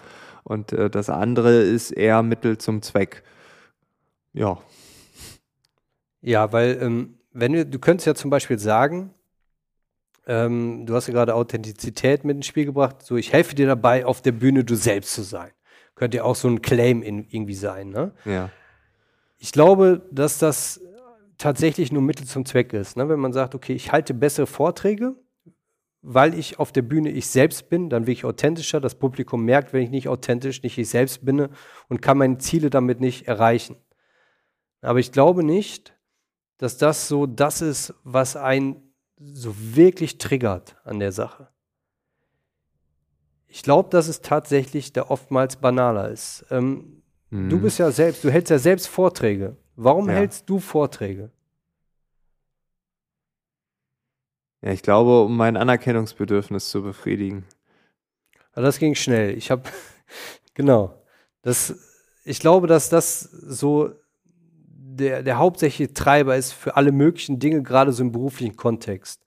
Und 0.44 0.72
äh, 0.72 0.90
das 0.90 1.10
andere 1.10 1.62
ist 1.62 1.92
eher 1.92 2.24
Mittel 2.24 2.58
zum 2.58 2.82
Zweck. 2.82 3.24
Ja, 4.34 4.60
Ja, 6.22 6.52
weil 6.54 6.80
ähm, 6.82 7.20
wenn 7.34 7.54
wir, 7.54 7.66
du 7.66 7.80
könntest 7.80 8.08
ja 8.08 8.16
zum 8.16 8.30
Beispiel 8.30 8.58
sagen, 8.58 9.14
ähm, 10.26 10.86
du 10.86 10.96
hast 10.96 11.08
ja 11.08 11.14
gerade 11.14 11.36
Authentizität 11.36 12.24
mit 12.24 12.38
ins 12.38 12.46
Spiel 12.46 12.66
gebracht, 12.66 13.04
so 13.04 13.18
ich 13.18 13.34
helfe 13.34 13.56
dir 13.56 13.68
dabei, 13.68 14.06
auf 14.06 14.22
der 14.22 14.32
Bühne 14.32 14.64
du 14.64 14.76
selbst 14.76 15.14
zu 15.14 15.22
sein. 15.22 15.52
Könnte 15.96 16.18
ja 16.18 16.24
auch 16.24 16.36
so 16.36 16.48
ein 16.48 16.62
Claim 16.62 17.04
in, 17.04 17.28
irgendwie 17.30 17.56
sein, 17.56 17.90
ne? 17.90 18.14
ja. 18.26 18.50
Ich 19.38 19.52
glaube, 19.52 20.08
dass 20.10 20.38
das 20.38 20.80
tatsächlich 21.38 21.92
nur 21.92 22.02
Mittel 22.02 22.26
zum 22.26 22.46
Zweck 22.46 22.74
ist. 22.74 22.98
Ne? 22.98 23.10
Wenn 23.10 23.20
man 23.20 23.34
sagt, 23.34 23.56
okay, 23.56 23.74
ich 23.74 23.92
halte 23.92 24.14
bessere 24.14 24.48
Vorträge, 24.48 25.16
weil 26.02 26.38
ich 26.38 26.60
auf 26.60 26.72
der 26.72 26.82
Bühne 26.82 27.10
ich 27.10 27.28
selbst 27.28 27.70
bin, 27.70 27.90
dann 27.90 28.06
bin 28.06 28.14
ich 28.14 28.26
authentischer. 28.26 28.82
Das 28.82 28.96
Publikum 28.96 29.46
merkt, 29.46 29.74
wenn 29.74 29.84
ich 29.84 29.90
nicht 29.90 30.10
authentisch, 30.10 30.62
nicht 30.64 30.78
ich 30.78 30.90
selbst 30.90 31.24
bin 31.26 31.48
und 31.88 32.02
kann 32.02 32.18
meine 32.18 32.38
Ziele 32.40 32.70
damit 32.70 33.00
nicht 33.00 33.28
erreichen. 33.28 33.78
Aber 34.82 35.00
ich 35.00 35.12
glaube 35.12 35.44
nicht, 35.44 35.98
dass 36.58 36.78
das 36.78 37.08
so 37.08 37.26
das 37.26 37.62
ist, 37.62 37.94
was 38.04 38.36
einen 38.36 38.94
so 39.18 39.56
wirklich 39.58 40.18
triggert 40.18 40.76
an 40.84 41.00
der 41.00 41.12
Sache. 41.12 41.50
Ich 43.48 43.64
glaube, 43.64 43.90
dass 43.90 44.08
es 44.08 44.22
tatsächlich 44.22 44.92
der 44.92 45.10
oftmals 45.12 45.58
banaler 45.58 46.10
ist. 46.10 46.46
Ähm, 46.50 47.04
Du 47.50 47.60
bist 47.60 47.80
ja 47.80 47.90
selbst, 47.90 48.24
du 48.24 48.32
hältst 48.32 48.52
ja 48.52 48.60
selbst 48.60 48.88
Vorträge. 48.88 49.58
Warum 49.76 50.08
Ja. 50.10 50.16
hältst 50.16 50.50
du 50.50 50.60
Vorträge? 50.60 51.32
Ja, 54.62 54.72
ich 54.72 54.82
glaube, 54.82 55.24
um 55.24 55.36
mein 55.36 55.58
Anerkennungsbedürfnis 55.58 56.70
zu 56.70 56.82
befriedigen. 56.84 57.46
Aber 58.54 58.66
das 58.66 58.80
ging 58.80 58.96
schnell. 58.96 59.38
Ich 59.38 59.52
habe, 59.52 59.64
genau. 60.54 60.94
Das, 61.42 61.76
ich 62.24 62.40
glaube, 62.40 62.68
dass 62.68 62.90
das 62.90 63.20
so 63.22 63.92
der, 64.66 65.24
der 65.24 65.38
hauptsächliche 65.38 65.94
Treiber 65.94 66.38
ist 66.38 66.54
für 66.54 66.76
alle 66.78 66.92
möglichen 66.92 67.40
Dinge, 67.40 67.64
gerade 67.64 67.92
so 67.92 68.04
im 68.04 68.12
beruflichen 68.12 68.56
Kontext. 68.56 69.26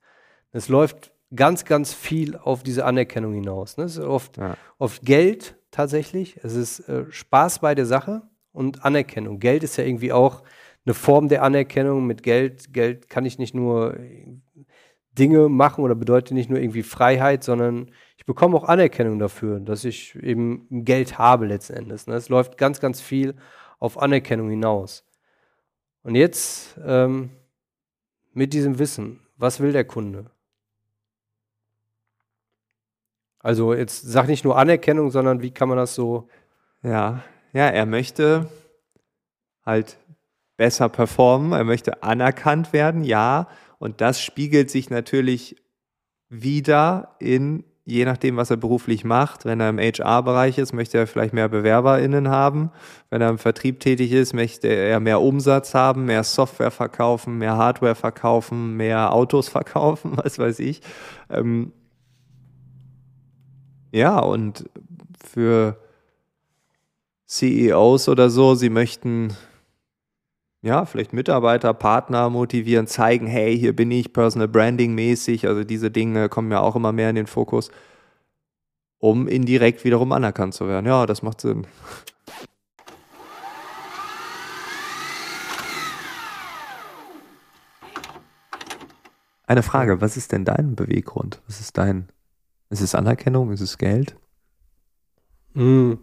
Es 0.51 0.69
läuft 0.69 1.13
ganz, 1.35 1.65
ganz 1.65 1.93
viel 1.93 2.37
auf 2.37 2.63
diese 2.63 2.85
Anerkennung 2.85 3.33
hinaus. 3.33 3.77
Ne? 3.77 3.83
Es 3.83 3.97
ist 3.97 4.03
oft, 4.03 4.37
ja. 4.37 4.55
oft 4.79 5.01
Geld 5.03 5.57
tatsächlich. 5.71 6.37
Es 6.41 6.55
ist 6.55 6.87
äh, 6.87 7.05
Spaß 7.11 7.59
bei 7.59 7.75
der 7.75 7.85
Sache 7.85 8.23
und 8.57 8.83
Anerkennung. 8.83 9.39
Geld 9.39 9.63
ist 9.63 9.77
ja 9.77 9.85
irgendwie 9.85 10.11
auch 10.11 10.43
eine 10.85 10.95
Form 10.95 11.29
der 11.29 11.43
Anerkennung. 11.43 12.07
Mit 12.07 12.23
Geld, 12.23 12.73
Geld 12.73 13.07
kann 13.07 13.25
ich 13.25 13.37
nicht 13.37 13.53
nur 13.53 13.95
Dinge 15.11 15.47
machen 15.47 15.83
oder 15.83 15.95
bedeutet 15.95 16.33
nicht 16.33 16.49
nur 16.49 16.59
irgendwie 16.59 16.83
Freiheit, 16.83 17.43
sondern 17.43 17.91
ich 18.17 18.25
bekomme 18.25 18.57
auch 18.57 18.63
Anerkennung 18.63 19.19
dafür, 19.19 19.59
dass 19.59 19.85
ich 19.85 20.15
eben 20.15 20.67
Geld 20.83 21.17
habe 21.17 21.45
letzten 21.45 21.73
Endes. 21.73 22.07
Ne? 22.07 22.15
Es 22.15 22.29
läuft 22.29 22.57
ganz, 22.57 22.79
ganz 22.79 22.99
viel 22.99 23.35
auf 23.79 24.01
Anerkennung 24.01 24.49
hinaus. 24.49 25.05
Und 26.01 26.15
jetzt 26.15 26.79
ähm, 26.83 27.29
mit 28.33 28.53
diesem 28.53 28.79
Wissen, 28.79 29.19
was 29.37 29.59
will 29.59 29.71
der 29.71 29.85
Kunde? 29.85 30.31
Also 33.39 33.73
jetzt 33.73 34.01
sag 34.01 34.27
nicht 34.27 34.43
nur 34.43 34.57
Anerkennung, 34.57 35.11
sondern 35.11 35.41
wie 35.41 35.51
kann 35.51 35.69
man 35.69 35.77
das 35.77 35.93
so? 35.93 36.27
Ja, 36.81 37.23
ja, 37.53 37.67
er 37.67 37.85
möchte 37.85 38.49
halt 39.65 39.97
besser 40.57 40.89
performen, 40.89 41.53
er 41.53 41.63
möchte 41.63 42.03
anerkannt 42.03 42.73
werden, 42.73 43.03
ja, 43.03 43.47
und 43.79 44.01
das 44.01 44.21
spiegelt 44.21 44.71
sich 44.71 44.89
natürlich 44.89 45.55
wieder 46.29 47.15
in, 47.19 47.63
je 47.85 48.05
nachdem, 48.05 48.35
was 48.37 48.49
er 48.49 48.57
beruflich 48.57 49.05
macht. 49.05 49.45
Wenn 49.45 49.59
er 49.59 49.69
im 49.69 49.77
HR-Bereich 49.77 50.57
ist, 50.57 50.73
möchte 50.73 50.97
er 50.97 51.07
vielleicht 51.07 51.33
mehr 51.33 51.47
BewerberInnen 51.47 52.27
haben. 52.27 52.71
Wenn 53.09 53.21
er 53.21 53.29
im 53.29 53.37
Vertrieb 53.37 53.79
tätig 53.79 54.11
ist, 54.11 54.33
möchte 54.33 54.67
er 54.67 54.99
mehr 54.99 55.21
Umsatz 55.21 55.73
haben, 55.73 56.05
mehr 56.05 56.23
Software 56.23 56.71
verkaufen, 56.71 57.37
mehr 57.37 57.55
Hardware 57.55 57.95
verkaufen, 57.95 58.75
mehr 58.75 59.13
Autos 59.13 59.47
verkaufen, 59.49 60.17
was 60.17 60.39
weiß 60.39 60.59
ich. 60.59 60.81
Ähm 61.29 61.71
ja, 63.91 64.19
und 64.19 64.69
für 65.23 65.77
CEOs 67.27 68.09
oder 68.09 68.29
so, 68.29 68.55
sie 68.55 68.69
möchten 68.69 69.35
ja, 70.61 70.85
vielleicht 70.85 71.13
Mitarbeiter, 71.13 71.73
Partner 71.73 72.29
motivieren, 72.29 72.87
zeigen, 72.87 73.27
hey, 73.27 73.57
hier 73.57 73.75
bin 73.75 73.91
ich, 73.91 74.11
Personal 74.11 74.47
Branding 74.47 74.95
mäßig, 74.95 75.47
also 75.47 75.63
diese 75.63 75.91
Dinge 75.91 76.29
kommen 76.29 76.51
ja 76.51 76.59
auch 76.61 76.75
immer 76.75 76.91
mehr 76.91 77.09
in 77.09 77.15
den 77.15 77.27
Fokus, 77.27 77.69
um 78.97 79.27
indirekt 79.27 79.83
wiederum 79.83 80.11
anerkannt 80.11 80.55
zu 80.55 80.67
werden. 80.67 80.85
Ja, 80.85 81.05
das 81.05 81.21
macht 81.21 81.41
Sinn. 81.41 81.67
Eine 89.45 89.63
Frage, 89.63 90.01
was 90.01 90.17
ist 90.17 90.33
denn 90.33 90.43
dein 90.43 90.75
Beweggrund? 90.75 91.41
Was 91.47 91.61
ist 91.61 91.77
dein, 91.77 92.09
ist 92.69 92.81
es 92.81 92.95
Anerkennung, 92.95 93.51
ist 93.51 93.61
es 93.61 93.77
Geld? 93.77 94.17
Mm. 95.53 95.93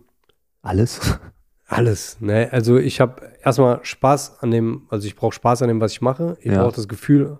Alles? 0.64 1.20
Alles, 1.66 2.20
ne? 2.20 2.48
Also 2.52 2.78
ich 2.78 3.00
habe 3.00 3.22
erstmal 3.42 3.84
Spaß 3.84 4.38
an 4.40 4.50
dem, 4.50 4.86
also 4.88 5.06
ich 5.06 5.14
brauche 5.14 5.34
Spaß 5.34 5.60
an 5.62 5.68
dem, 5.68 5.80
was 5.80 5.92
ich 5.92 6.00
mache. 6.00 6.36
Ich 6.40 6.52
ja. 6.52 6.62
brauche 6.62 6.74
das 6.74 6.88
Gefühl, 6.88 7.38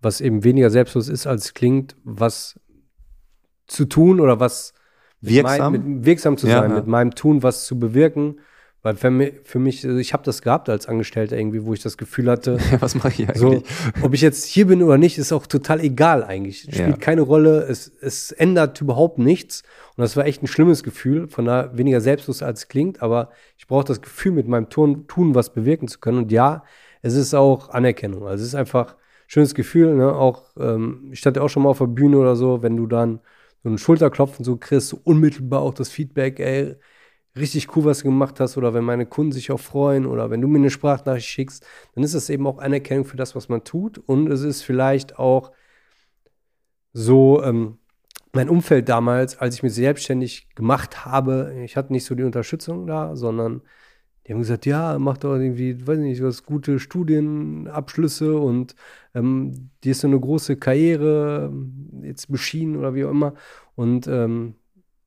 was 0.00 0.20
eben 0.20 0.42
weniger 0.42 0.70
selbstlos 0.70 1.08
ist, 1.08 1.26
als 1.26 1.46
es 1.46 1.54
klingt, 1.54 1.96
was 2.02 2.58
zu 3.68 3.84
tun 3.84 4.20
oder 4.20 4.40
was 4.40 4.74
wirksam, 5.20 5.72
mein, 5.72 5.94
mit, 5.94 6.04
wirksam 6.06 6.36
zu 6.36 6.46
sein, 6.46 6.70
ja. 6.70 6.76
mit 6.76 6.86
meinem 6.86 7.14
Tun 7.14 7.42
was 7.44 7.64
zu 7.64 7.78
bewirken 7.78 8.40
weil 8.84 8.96
für 8.96 9.10
mich, 9.10 9.32
für 9.44 9.58
mich 9.58 9.82
also 9.86 9.96
ich 9.96 10.12
habe 10.12 10.24
das 10.24 10.42
gehabt 10.42 10.68
als 10.68 10.86
Angestellter 10.86 11.38
irgendwie, 11.38 11.64
wo 11.64 11.72
ich 11.72 11.82
das 11.82 11.96
Gefühl 11.96 12.30
hatte, 12.30 12.58
ja, 12.70 12.82
was 12.82 12.94
mache 12.94 13.08
ich 13.08 13.20
eigentlich? 13.20 13.38
So, 13.38 13.62
ob 14.02 14.12
ich 14.12 14.20
jetzt 14.20 14.44
hier 14.44 14.66
bin 14.66 14.82
oder 14.82 14.98
nicht, 14.98 15.16
ist 15.16 15.32
auch 15.32 15.46
total 15.46 15.80
egal 15.80 16.22
eigentlich. 16.22 16.60
Spielt 16.60 16.78
ja. 16.78 16.96
keine 16.96 17.22
Rolle, 17.22 17.62
es, 17.62 17.90
es 18.02 18.30
ändert 18.30 18.78
überhaupt 18.82 19.18
nichts. 19.18 19.62
Und 19.96 20.02
das 20.02 20.18
war 20.18 20.26
echt 20.26 20.42
ein 20.42 20.48
schlimmes 20.48 20.82
Gefühl, 20.82 21.28
von 21.28 21.46
da 21.46 21.70
weniger 21.74 22.02
selbstlos 22.02 22.42
als 22.42 22.60
es 22.60 22.68
klingt, 22.68 23.00
aber 23.00 23.30
ich 23.56 23.66
brauche 23.66 23.84
das 23.84 24.02
Gefühl, 24.02 24.32
mit 24.32 24.48
meinem 24.48 24.68
Tun, 24.68 25.06
Tun 25.06 25.34
was 25.34 25.54
bewirken 25.54 25.88
zu 25.88 25.98
können. 25.98 26.18
Und 26.18 26.30
ja, 26.30 26.62
es 27.00 27.14
ist 27.14 27.32
auch 27.32 27.70
Anerkennung. 27.70 28.26
Also 28.26 28.42
es 28.42 28.48
ist 28.48 28.54
einfach 28.54 28.96
ein 28.96 29.28
schönes 29.28 29.54
Gefühl, 29.54 29.94
ne? 29.94 30.12
Auch, 30.12 30.50
ähm, 30.60 31.08
ich 31.10 31.20
stand 31.20 31.38
ja 31.38 31.42
auch 31.42 31.48
schon 31.48 31.62
mal 31.62 31.70
auf 31.70 31.78
der 31.78 31.86
Bühne 31.86 32.18
oder 32.18 32.36
so, 32.36 32.62
wenn 32.62 32.76
du 32.76 32.86
dann 32.86 33.20
so 33.62 33.70
einen 33.70 33.78
Schulterklopfen 33.78 34.44
so 34.44 34.58
kriegst, 34.58 34.88
so 34.88 35.00
unmittelbar 35.04 35.62
auch 35.62 35.72
das 35.72 35.88
Feedback, 35.88 36.38
ey, 36.38 36.76
richtig 37.36 37.76
cool, 37.76 37.84
was 37.84 37.98
du 37.98 38.04
gemacht 38.04 38.40
hast, 38.40 38.56
oder 38.56 38.74
wenn 38.74 38.84
meine 38.84 39.06
Kunden 39.06 39.32
sich 39.32 39.50
auch 39.50 39.60
freuen, 39.60 40.06
oder 40.06 40.30
wenn 40.30 40.40
du 40.40 40.48
mir 40.48 40.58
eine 40.58 40.70
Sprachnachricht 40.70 41.26
schickst, 41.26 41.66
dann 41.94 42.04
ist 42.04 42.14
das 42.14 42.30
eben 42.30 42.46
auch 42.46 42.58
Anerkennung 42.58 43.04
für 43.04 43.16
das, 43.16 43.34
was 43.34 43.48
man 43.48 43.64
tut. 43.64 43.98
Und 43.98 44.30
es 44.30 44.42
ist 44.42 44.62
vielleicht 44.62 45.18
auch 45.18 45.52
so, 46.92 47.42
ähm, 47.42 47.78
mein 48.34 48.48
Umfeld 48.48 48.88
damals, 48.88 49.38
als 49.38 49.56
ich 49.56 49.62
mich 49.62 49.74
selbstständig 49.74 50.48
gemacht 50.54 51.04
habe, 51.04 51.54
ich 51.64 51.76
hatte 51.76 51.92
nicht 51.92 52.04
so 52.04 52.14
die 52.14 52.24
Unterstützung 52.24 52.86
da, 52.86 53.16
sondern 53.16 53.62
die 54.26 54.32
haben 54.32 54.40
gesagt, 54.40 54.66
ja, 54.66 54.98
mach 54.98 55.18
doch 55.18 55.34
irgendwie, 55.34 55.86
weiß 55.86 55.98
nicht, 55.98 56.22
was 56.22 56.44
gute 56.44 56.78
Studienabschlüsse 56.78 58.36
und 58.36 58.74
ähm, 59.14 59.70
dir 59.84 59.92
ist 59.92 60.00
so 60.00 60.08
eine 60.08 60.18
große 60.18 60.56
Karriere 60.56 61.52
jetzt 62.02 62.30
beschienen 62.30 62.76
oder 62.76 62.94
wie 62.94 63.04
auch 63.04 63.10
immer. 63.10 63.34
Und 63.74 64.06
ähm, 64.08 64.54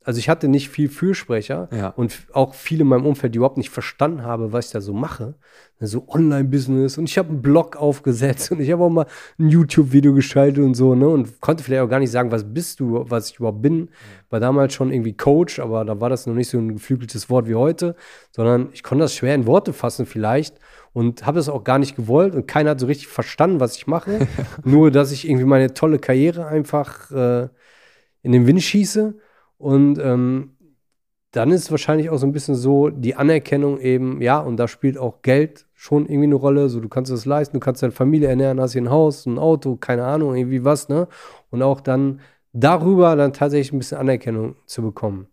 also 0.08 0.20
ich 0.20 0.30
hatte 0.30 0.48
nicht 0.48 0.70
viel 0.70 0.88
Fürsprecher 0.88 1.68
ja. 1.70 1.90
und 1.90 2.18
auch 2.32 2.54
viele 2.54 2.84
in 2.84 2.88
meinem 2.88 3.06
Umfeld, 3.06 3.34
die 3.34 3.40
überhaupt 3.40 3.58
nicht 3.58 3.72
verstanden 3.72 4.24
haben, 4.24 4.54
was 4.54 4.68
ich 4.68 4.72
da 4.72 4.80
so 4.80 4.94
mache. 4.94 5.36
So 5.82 6.06
Online-Business 6.08 6.98
und 6.98 7.10
ich 7.10 7.18
habe 7.18 7.28
einen 7.28 7.42
Blog 7.42 7.76
aufgesetzt 7.76 8.50
und 8.54 8.62
ich 8.62 8.72
habe 8.72 8.86
auch 8.86 8.90
mal 8.90 9.06
ein 9.38 9.50
YouTube-Video 9.50 10.14
geschaltet 10.14 10.64
und 10.64 10.76
so, 10.76 10.96
ne? 10.96 11.10
Und 11.10 11.42
konnte 11.42 11.62
vielleicht 11.62 11.82
auch 11.84 11.90
gar 11.90 12.00
nicht 12.00 12.10
sagen, 12.10 12.32
was 12.32 12.46
bist 12.46 12.80
du, 12.80 13.04
was 13.10 13.32
ich 13.32 13.40
überhaupt 13.40 13.62
bin. 13.62 13.90
War 14.30 14.40
damals 14.40 14.74
schon 14.74 14.94
irgendwie 14.94 15.12
Coach, 15.12 15.60
aber 15.60 15.84
da 15.84 16.00
war 16.00 16.10
das 16.10 16.26
noch 16.26 16.36
nicht 16.36 16.48
so 16.50 16.58
ein 16.58 16.76
geflügeltes 16.76 17.30
Wort 17.30 17.50
wie 17.50 17.56
heute, 17.56 17.98
sondern 18.32 18.70
ich 18.72 18.84
konnte 18.84 19.04
das 19.04 19.14
schwer 19.14 19.36
in 19.36 19.46
Worte 19.46 19.74
fassen 19.74 20.06
vielleicht 20.06 20.56
und 20.94 21.26
habe 21.26 21.40
es 21.40 21.50
auch 21.50 21.66
gar 21.66 21.80
nicht 21.80 21.98
gewollt 21.98 22.34
und 22.34 22.48
keiner 22.48 22.70
hat 22.70 22.80
so 22.80 22.86
richtig 22.86 23.08
verstanden, 23.10 23.60
was 23.60 23.76
ich 23.76 23.88
mache. 23.88 24.26
Nur, 24.64 24.90
dass 24.90 25.12
ich 25.12 25.28
irgendwie 25.28 25.46
meine 25.46 25.74
tolle 25.74 26.00
Karriere 26.00 26.48
einfach 26.48 27.12
äh, 27.12 27.50
in 28.22 28.32
den 28.32 28.48
Wind 28.48 28.64
schieße 28.64 29.16
und 29.58 30.00
ähm, 30.00 30.52
dann 31.32 31.52
ist 31.52 31.64
es 31.66 31.72
wahrscheinlich 31.72 32.10
auch 32.10 32.18
so 32.18 32.26
ein 32.26 32.32
bisschen 32.32 32.56
so 32.56 32.90
die 32.90 33.16
Anerkennung 33.16 33.80
eben, 33.80 34.22
ja, 34.22 34.40
und 34.40 34.58
da 34.58 34.68
spielt 34.68 34.98
auch 34.98 35.22
Geld 35.22 35.68
schon 35.74 36.06
irgendwie 36.06 36.24
eine 36.24 36.36
Rolle. 36.36 36.70
So, 36.70 36.80
du 36.80 36.90
kannst 36.90 37.12
das 37.12 37.26
leisten, 37.26 37.58
du 37.58 37.60
kannst 37.60 37.84
deine 37.84 37.92
Familie 37.92 38.30
ernähren, 38.30 38.60
hast 38.60 38.74
hier 38.74 38.82
ein 38.82 38.90
Haus, 38.90 39.26
ein 39.26 39.38
Auto, 39.38 39.76
keine 39.76 40.06
Ahnung, 40.06 40.36
irgendwie 40.36 40.64
was, 40.64 40.90
ne? 40.90 41.08
Und 41.52 41.62
auch 41.62 41.82
dann 41.82 42.22
darüber 42.54 43.16
dann 43.16 43.34
tatsächlich 43.34 43.74
ein 43.74 43.78
bisschen 43.78 43.98
Anerkennung 44.00 44.56
zu 44.66 44.82
bekommen. 44.82 45.28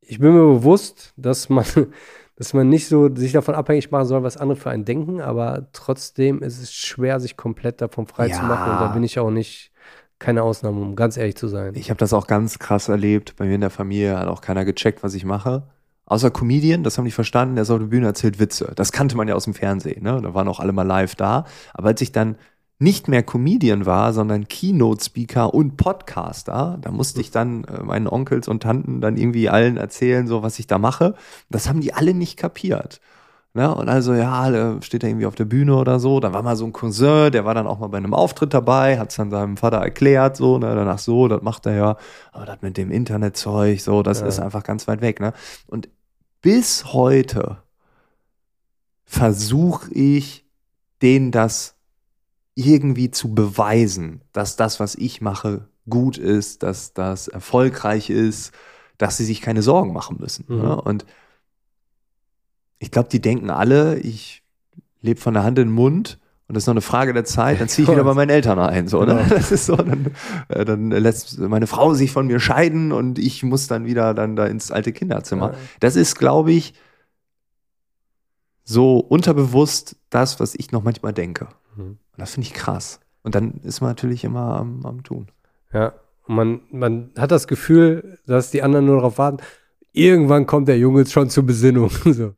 Ich 0.00 0.18
bin 0.18 0.34
mir 0.34 0.46
bewusst, 0.54 1.14
dass 1.16 1.48
man, 1.48 1.64
dass 2.36 2.52
man 2.52 2.68
nicht 2.68 2.88
so 2.88 3.14
sich 3.14 3.32
davon 3.32 3.54
abhängig 3.54 3.90
machen 3.90 4.06
soll, 4.06 4.22
was 4.22 4.36
andere 4.36 4.56
für 4.56 4.70
einen 4.70 4.84
denken, 4.84 5.20
aber 5.20 5.68
trotzdem 5.72 6.42
ist 6.42 6.60
es 6.60 6.74
schwer, 6.74 7.20
sich 7.20 7.36
komplett 7.36 7.80
davon 7.80 8.06
frei 8.06 8.26
ja. 8.26 8.36
zu 8.36 8.42
machen. 8.42 8.72
Und 8.72 8.80
da 8.80 8.88
bin 8.88 9.02
ich 9.02 9.18
auch 9.18 9.30
nicht 9.30 9.72
keine 10.18 10.42
Ausnahme, 10.42 10.80
um 10.80 10.96
ganz 10.96 11.16
ehrlich 11.16 11.36
zu 11.36 11.48
sein. 11.48 11.74
Ich 11.74 11.90
habe 11.90 11.98
das 11.98 12.12
auch 12.12 12.26
ganz 12.26 12.58
krass 12.58 12.88
erlebt. 12.88 13.36
Bei 13.36 13.46
mir 13.46 13.56
in 13.56 13.60
der 13.60 13.70
Familie 13.70 14.18
hat 14.18 14.28
auch 14.28 14.40
keiner 14.40 14.64
gecheckt, 14.64 15.02
was 15.02 15.14
ich 15.14 15.24
mache. 15.24 15.64
Außer 16.06 16.30
Comedian, 16.30 16.82
das 16.82 16.98
haben 16.98 17.06
die 17.06 17.10
verstanden, 17.10 17.56
der 17.56 17.62
ist 17.62 17.70
auf 17.70 17.78
der 17.78 17.86
Bühne, 17.86 18.06
erzählt 18.06 18.38
Witze. 18.38 18.72
Das 18.76 18.92
kannte 18.92 19.16
man 19.16 19.26
ja 19.26 19.34
aus 19.34 19.44
dem 19.44 19.54
Fernsehen, 19.54 20.02
ne? 20.02 20.20
Da 20.22 20.34
waren 20.34 20.48
auch 20.48 20.60
alle 20.60 20.72
mal 20.72 20.82
live 20.82 21.14
da. 21.14 21.44
Aber 21.72 21.88
als 21.88 22.00
ich 22.02 22.12
dann 22.12 22.36
nicht 22.78 23.08
mehr 23.08 23.22
Comedian 23.22 23.86
war, 23.86 24.12
sondern 24.12 24.48
Keynote-Speaker 24.48 25.54
und 25.54 25.76
Podcaster, 25.76 26.78
da 26.80 26.90
musste 26.90 27.20
ich 27.20 27.30
dann 27.30 27.64
äh, 27.64 27.82
meinen 27.82 28.08
Onkels 28.08 28.48
und 28.48 28.62
Tanten 28.62 29.00
dann 29.00 29.16
irgendwie 29.16 29.48
allen 29.48 29.76
erzählen, 29.76 30.26
so 30.26 30.42
was 30.42 30.58
ich 30.58 30.66
da 30.66 30.78
mache. 30.78 31.14
Das 31.48 31.68
haben 31.68 31.80
die 31.80 31.94
alle 31.94 32.14
nicht 32.14 32.36
kapiert. 32.36 33.00
Ne? 33.56 33.72
Und 33.72 33.88
also, 33.88 34.14
ja, 34.14 34.82
steht 34.82 35.04
da 35.04 35.06
irgendwie 35.06 35.26
auf 35.26 35.36
der 35.36 35.44
Bühne 35.44 35.76
oder 35.76 36.00
so. 36.00 36.18
Da 36.18 36.32
war 36.32 36.42
mal 36.42 36.56
so 36.56 36.64
ein 36.64 36.72
Cousin, 36.72 37.30
der 37.30 37.44
war 37.44 37.54
dann 37.54 37.68
auch 37.68 37.78
mal 37.78 37.86
bei 37.86 37.98
einem 37.98 38.12
Auftritt 38.12 38.52
dabei, 38.52 38.98
hat 38.98 39.10
es 39.10 39.16
dann 39.16 39.30
seinem 39.30 39.56
Vater 39.56 39.76
erklärt, 39.76 40.36
so, 40.36 40.58
ne, 40.58 40.74
danach 40.74 40.98
so, 40.98 41.28
das 41.28 41.40
macht 41.40 41.64
er 41.66 41.74
ja. 41.74 41.96
Aber 42.32 42.46
das 42.46 42.62
mit 42.62 42.76
dem 42.76 42.90
Internetzeug, 42.90 43.80
so, 43.80 44.02
das 44.02 44.20
ja. 44.20 44.26
ist 44.26 44.40
einfach 44.40 44.64
ganz 44.64 44.88
weit 44.88 45.00
weg, 45.02 45.20
ne? 45.20 45.32
Und 45.68 45.88
bis 46.42 46.92
heute 46.92 47.58
versuche 49.04 49.92
ich, 49.94 50.44
denen 51.00 51.30
das 51.30 51.76
irgendwie 52.56 53.12
zu 53.12 53.34
beweisen, 53.34 54.22
dass 54.32 54.56
das, 54.56 54.80
was 54.80 54.96
ich 54.96 55.20
mache, 55.20 55.68
gut 55.88 56.18
ist, 56.18 56.64
dass 56.64 56.92
das 56.92 57.28
erfolgreich 57.28 58.10
ist, 58.10 58.52
dass 58.98 59.16
sie 59.16 59.24
sich 59.24 59.40
keine 59.40 59.62
Sorgen 59.62 59.92
machen 59.92 60.16
müssen. 60.18 60.44
Ne? 60.48 60.56
Mhm. 60.56 60.62
Ne? 60.62 60.80
Und 60.80 61.06
ich 62.78 62.90
glaube, 62.90 63.08
die 63.08 63.20
denken 63.20 63.50
alle, 63.50 63.98
ich 63.98 64.42
lebe 65.00 65.20
von 65.20 65.34
der 65.34 65.44
Hand 65.44 65.58
in 65.58 65.68
den 65.68 65.74
Mund 65.74 66.18
und 66.46 66.54
das 66.54 66.64
ist 66.64 66.66
noch 66.66 66.74
eine 66.74 66.80
Frage 66.82 67.12
der 67.12 67.24
Zeit, 67.24 67.60
dann 67.60 67.68
ziehe 67.68 67.84
ich 67.84 67.90
wieder 67.90 68.04
bei 68.04 68.14
meinen 68.14 68.30
Eltern 68.30 68.58
ein. 68.58 68.86
So, 68.86 69.04
ne? 69.04 69.24
Das 69.30 69.50
ist 69.50 69.66
so, 69.66 69.76
dann, 69.76 70.12
äh, 70.48 70.64
dann 70.64 70.90
lässt 70.90 71.38
meine 71.38 71.66
Frau 71.66 71.94
sich 71.94 72.10
von 72.10 72.26
mir 72.26 72.38
scheiden 72.38 72.92
und 72.92 73.18
ich 73.18 73.42
muss 73.42 73.66
dann 73.66 73.86
wieder 73.86 74.12
dann 74.12 74.36
da 74.36 74.46
ins 74.46 74.70
alte 74.70 74.92
Kinderzimmer. 74.92 75.52
Ja. 75.52 75.58
Das 75.80 75.96
ist, 75.96 76.16
glaube 76.16 76.52
ich, 76.52 76.74
so 78.62 78.98
unterbewusst 78.98 79.96
das, 80.10 80.38
was 80.40 80.54
ich 80.54 80.70
noch 80.72 80.82
manchmal 80.82 81.12
denke. 81.12 81.48
Mhm. 81.76 81.82
Und 81.82 81.98
das 82.18 82.32
finde 82.32 82.48
ich 82.48 82.54
krass. 82.54 83.00
Und 83.22 83.34
dann 83.34 83.60
ist 83.62 83.80
man 83.80 83.90
natürlich 83.90 84.24
immer 84.24 84.56
am, 84.56 84.84
am 84.84 85.02
Tun. 85.02 85.28
Ja, 85.72 85.94
man, 86.26 86.60
man 86.70 87.10
hat 87.16 87.30
das 87.30 87.48
Gefühl, 87.48 88.18
dass 88.26 88.50
die 88.50 88.62
anderen 88.62 88.86
nur 88.86 88.96
darauf 88.96 89.18
warten, 89.18 89.38
irgendwann 89.92 90.46
kommt 90.46 90.68
der 90.68 90.78
Junge 90.78 91.06
schon 91.06 91.30
zur 91.30 91.44
Besinnung. 91.44 91.90
so. 92.04 92.34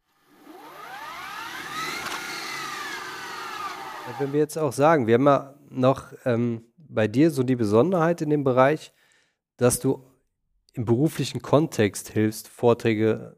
Wenn 4.18 4.32
wir 4.32 4.40
jetzt 4.40 4.58
auch 4.58 4.72
sagen, 4.72 5.06
wir 5.06 5.14
haben 5.14 5.26
ja 5.26 5.54
noch 5.70 6.12
ähm, 6.24 6.64
bei 6.76 7.08
dir 7.08 7.30
so 7.30 7.42
die 7.42 7.56
Besonderheit 7.56 8.20
in 8.20 8.30
dem 8.30 8.44
Bereich, 8.44 8.92
dass 9.56 9.80
du 9.80 10.04
im 10.74 10.84
beruflichen 10.84 11.42
Kontext 11.42 12.10
hilfst, 12.10 12.48
Vorträge 12.48 13.36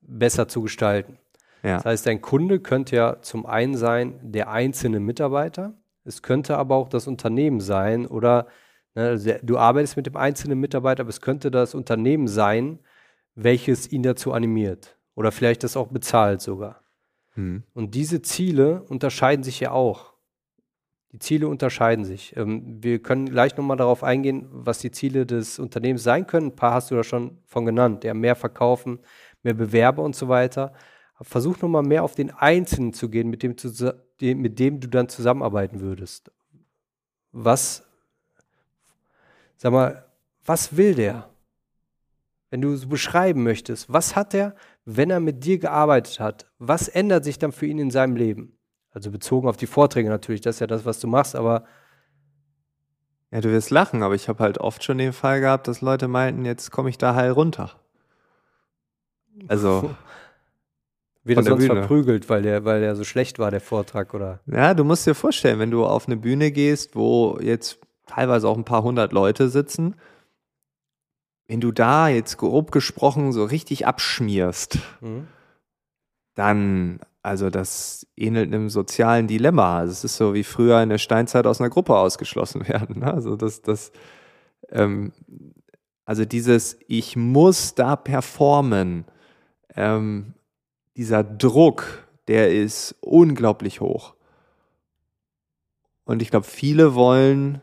besser 0.00 0.48
zu 0.48 0.62
gestalten. 0.62 1.18
Ja. 1.62 1.76
Das 1.76 1.84
heißt, 1.84 2.06
dein 2.06 2.20
Kunde 2.20 2.60
könnte 2.60 2.96
ja 2.96 3.20
zum 3.20 3.46
einen 3.46 3.76
sein 3.76 4.18
der 4.22 4.50
einzelne 4.50 5.00
Mitarbeiter, 5.00 5.74
es 6.04 6.22
könnte 6.22 6.56
aber 6.56 6.76
auch 6.76 6.88
das 6.88 7.06
Unternehmen 7.06 7.60
sein 7.60 8.06
oder 8.06 8.46
ne, 8.94 9.08
also 9.08 9.32
du 9.42 9.58
arbeitest 9.58 9.96
mit 9.96 10.06
dem 10.06 10.16
einzelnen 10.16 10.58
Mitarbeiter, 10.58 11.02
aber 11.02 11.10
es 11.10 11.20
könnte 11.20 11.50
das 11.50 11.74
Unternehmen 11.74 12.28
sein, 12.28 12.78
welches 13.34 13.90
ihn 13.92 14.02
dazu 14.02 14.32
animiert 14.32 14.96
oder 15.14 15.32
vielleicht 15.32 15.64
das 15.64 15.76
auch 15.76 15.88
bezahlt 15.88 16.40
sogar. 16.40 16.82
Mhm. 17.38 17.62
Und 17.72 17.94
diese 17.94 18.20
Ziele 18.20 18.82
unterscheiden 18.82 19.44
sich 19.44 19.60
ja 19.60 19.70
auch. 19.70 20.12
Die 21.12 21.20
Ziele 21.20 21.48
unterscheiden 21.48 22.04
sich. 22.04 22.36
Ähm, 22.36 22.82
wir 22.82 23.00
können 23.00 23.30
gleich 23.30 23.56
nochmal 23.56 23.76
darauf 23.76 24.02
eingehen, 24.02 24.46
was 24.50 24.80
die 24.80 24.90
Ziele 24.90 25.24
des 25.24 25.58
Unternehmens 25.58 26.02
sein 26.02 26.26
können. 26.26 26.48
Ein 26.48 26.56
paar 26.56 26.74
hast 26.74 26.90
du 26.90 26.96
da 26.96 27.04
schon 27.04 27.38
von 27.46 27.64
genannt. 27.64 28.02
Ja, 28.02 28.12
mehr 28.12 28.34
verkaufen, 28.34 28.98
mehr 29.42 29.54
Bewerber 29.54 30.02
und 30.02 30.16
so 30.16 30.28
weiter. 30.28 30.74
Versuch 31.20 31.60
nochmal 31.62 31.84
mehr 31.84 32.02
auf 32.02 32.14
den 32.14 32.30
Einzelnen 32.30 32.92
zu 32.92 33.08
gehen, 33.08 33.30
mit 33.30 33.42
dem, 33.42 33.54
mit 34.20 34.58
dem 34.58 34.80
du 34.80 34.88
dann 34.88 35.08
zusammenarbeiten 35.08 35.80
würdest. 35.80 36.30
Was, 37.30 37.84
sag 39.56 39.72
mal, 39.72 40.04
was 40.44 40.76
will 40.76 40.94
der? 40.94 41.30
Wenn 42.50 42.62
du 42.62 42.74
so 42.76 42.88
beschreiben 42.88 43.42
möchtest, 43.42 43.92
was 43.92 44.16
hat 44.16 44.34
er, 44.34 44.54
wenn 44.90 45.10
er 45.10 45.20
mit 45.20 45.44
dir 45.44 45.58
gearbeitet 45.58 46.18
hat, 46.18 46.46
was 46.58 46.88
ändert 46.88 47.22
sich 47.22 47.38
dann 47.38 47.52
für 47.52 47.66
ihn 47.66 47.78
in 47.78 47.90
seinem 47.90 48.16
Leben? 48.16 48.58
Also 48.90 49.10
bezogen 49.10 49.46
auf 49.46 49.58
die 49.58 49.66
Vorträge 49.66 50.08
natürlich, 50.08 50.40
das 50.40 50.56
ist 50.56 50.60
ja 50.60 50.66
das, 50.66 50.86
was 50.86 50.98
du 50.98 51.06
machst, 51.06 51.36
aber. 51.36 51.64
Ja, 53.30 53.42
du 53.42 53.50
wirst 53.50 53.68
lachen, 53.68 54.02
aber 54.02 54.14
ich 54.14 54.30
habe 54.30 54.42
halt 54.42 54.56
oft 54.56 54.82
schon 54.82 54.96
den 54.96 55.12
Fall 55.12 55.40
gehabt, 55.40 55.68
dass 55.68 55.82
Leute 55.82 56.08
meinten, 56.08 56.46
jetzt 56.46 56.70
komme 56.70 56.88
ich 56.88 56.96
da 56.96 57.14
heil 57.14 57.32
runter. 57.32 57.72
Also. 59.46 59.94
Wird 61.24 61.36
er 61.36 61.44
sonst 61.44 61.66
Bühne. 61.66 61.80
verprügelt, 61.80 62.30
weil 62.30 62.40
der, 62.40 62.64
weil 62.64 62.80
der 62.80 62.96
so 62.96 63.04
schlecht 63.04 63.38
war, 63.38 63.50
der 63.50 63.60
Vortrag, 63.60 64.14
oder? 64.14 64.40
Ja, 64.46 64.72
du 64.72 64.84
musst 64.84 65.06
dir 65.06 65.14
vorstellen, 65.14 65.58
wenn 65.58 65.70
du 65.70 65.84
auf 65.84 66.06
eine 66.06 66.16
Bühne 66.16 66.50
gehst, 66.50 66.96
wo 66.96 67.38
jetzt 67.42 67.78
teilweise 68.06 68.48
auch 68.48 68.56
ein 68.56 68.64
paar 68.64 68.82
hundert 68.82 69.12
Leute 69.12 69.50
sitzen, 69.50 69.96
wenn 71.48 71.60
du 71.60 71.72
da 71.72 72.08
jetzt 72.08 72.36
grob 72.36 72.70
gesprochen 72.70 73.32
so 73.32 73.44
richtig 73.44 73.86
abschmierst, 73.86 74.78
mhm. 75.00 75.26
dann, 76.34 77.00
also 77.22 77.48
das 77.48 78.06
ähnelt 78.16 78.52
einem 78.52 78.68
sozialen 78.68 79.26
Dilemma. 79.26 79.78
Also 79.78 79.92
es 79.92 80.04
ist 80.04 80.16
so 80.16 80.34
wie 80.34 80.44
früher 80.44 80.80
in 80.82 80.90
der 80.90 80.98
Steinzeit 80.98 81.46
aus 81.46 81.60
einer 81.60 81.70
Gruppe 81.70 81.96
ausgeschlossen 81.96 82.68
werden. 82.68 83.00
Ne? 83.00 83.12
Also 83.12 83.34
das, 83.34 83.62
das, 83.62 83.92
ähm, 84.70 85.12
also 86.04 86.26
dieses 86.26 86.78
Ich 86.86 87.16
muss 87.16 87.74
da 87.74 87.96
performen, 87.96 89.06
ähm, 89.74 90.34
dieser 90.96 91.24
Druck, 91.24 92.06
der 92.28 92.52
ist 92.52 92.94
unglaublich 93.00 93.80
hoch. 93.80 94.14
Und 96.04 96.20
ich 96.20 96.30
glaube, 96.30 96.46
viele 96.46 96.94
wollen 96.94 97.62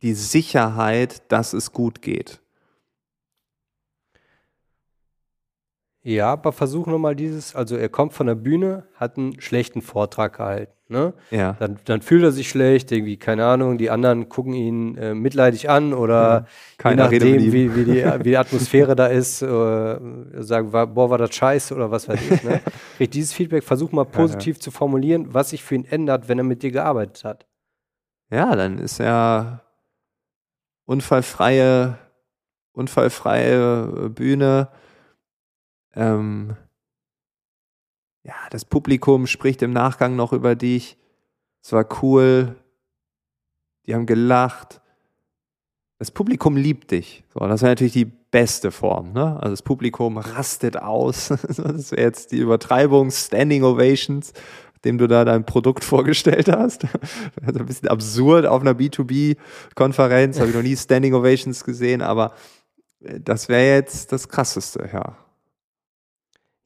die 0.00 0.14
Sicherheit, 0.14 1.30
dass 1.32 1.52
es 1.52 1.72
gut 1.72 2.00
geht. 2.00 2.40
Ja, 6.06 6.32
aber 6.32 6.52
versuch 6.52 6.86
nochmal 6.86 7.16
dieses, 7.16 7.56
also 7.56 7.76
er 7.76 7.88
kommt 7.88 8.12
von 8.12 8.26
der 8.26 8.34
Bühne, 8.34 8.84
hat 8.94 9.16
einen 9.16 9.40
schlechten 9.40 9.80
Vortrag 9.80 10.36
gehalten. 10.36 10.74
Ne? 10.88 11.14
Ja. 11.30 11.56
Dann, 11.58 11.78
dann 11.86 12.02
fühlt 12.02 12.22
er 12.22 12.30
sich 12.30 12.50
schlecht, 12.50 12.92
irgendwie, 12.92 13.16
keine 13.16 13.46
Ahnung, 13.46 13.78
die 13.78 13.88
anderen 13.88 14.28
gucken 14.28 14.52
ihn 14.52 14.98
äh, 14.98 15.14
mitleidig 15.14 15.70
an 15.70 15.94
oder 15.94 16.46
ja, 16.82 16.90
je 16.90 16.96
nachdem, 16.96 17.40
wie, 17.40 17.74
wie, 17.74 17.84
die, 17.84 18.04
wie 18.18 18.22
die 18.22 18.36
Atmosphäre 18.36 18.94
da 18.94 19.06
ist, 19.06 19.40
äh, 19.40 19.98
sagen, 20.42 20.72
boah, 20.72 21.08
war 21.08 21.16
das 21.16 21.34
scheiße 21.34 21.74
oder 21.74 21.90
was 21.90 22.06
weiß 22.06 22.20
ich. 22.30 22.44
Ne? 22.44 22.60
Kriegt 22.98 23.14
dieses 23.14 23.32
Feedback, 23.32 23.64
versuch 23.64 23.90
mal 23.90 24.04
positiv 24.04 24.56
ja, 24.56 24.58
ja. 24.58 24.62
zu 24.62 24.70
formulieren, 24.72 25.32
was 25.32 25.50
sich 25.50 25.64
für 25.64 25.74
ihn 25.74 25.86
ändert, 25.86 26.28
wenn 26.28 26.36
er 26.36 26.44
mit 26.44 26.62
dir 26.62 26.70
gearbeitet 26.70 27.24
hat. 27.24 27.46
Ja, 28.30 28.54
dann 28.54 28.78
ist 28.78 29.00
er 29.00 29.62
unfallfreie, 30.84 31.96
unfallfreie 32.72 34.10
Bühne 34.10 34.68
ähm, 35.94 36.56
ja, 38.24 38.34
das 38.50 38.64
Publikum 38.64 39.26
spricht 39.26 39.62
im 39.62 39.72
Nachgang 39.72 40.16
noch 40.16 40.32
über 40.32 40.54
dich. 40.54 40.96
Es 41.62 41.72
war 41.72 41.86
cool. 42.02 42.56
Die 43.86 43.94
haben 43.94 44.06
gelacht. 44.06 44.80
Das 45.98 46.10
Publikum 46.10 46.56
liebt 46.56 46.90
dich. 46.90 47.24
So, 47.32 47.40
das 47.40 47.62
wäre 47.62 47.72
natürlich 47.72 47.92
die 47.92 48.04
beste 48.06 48.70
Form. 48.70 49.12
Ne? 49.12 49.36
Also 49.36 49.50
das 49.50 49.62
Publikum 49.62 50.18
rastet 50.18 50.76
aus. 50.76 51.28
das 51.56 51.92
wäre 51.92 52.02
jetzt 52.02 52.32
die 52.32 52.38
Übertreibung, 52.38 53.10
Standing 53.10 53.62
Ovations, 53.62 54.32
dem 54.84 54.98
du 54.98 55.06
da 55.06 55.24
dein 55.24 55.46
Produkt 55.46 55.84
vorgestellt 55.84 56.48
hast. 56.48 56.86
Also 57.44 57.60
ein 57.60 57.66
bisschen 57.66 57.88
absurd 57.88 58.46
auf 58.46 58.62
einer 58.62 58.74
B2B-Konferenz. 58.74 60.40
Habe 60.40 60.48
ich 60.50 60.56
noch 60.56 60.62
nie 60.62 60.76
Standing 60.76 61.14
Ovations 61.14 61.62
gesehen, 61.62 62.02
aber 62.02 62.32
äh, 63.00 63.20
das 63.20 63.48
wäre 63.48 63.76
jetzt 63.76 64.12
das 64.12 64.28
Krasseste, 64.28 64.88
ja. 64.92 65.23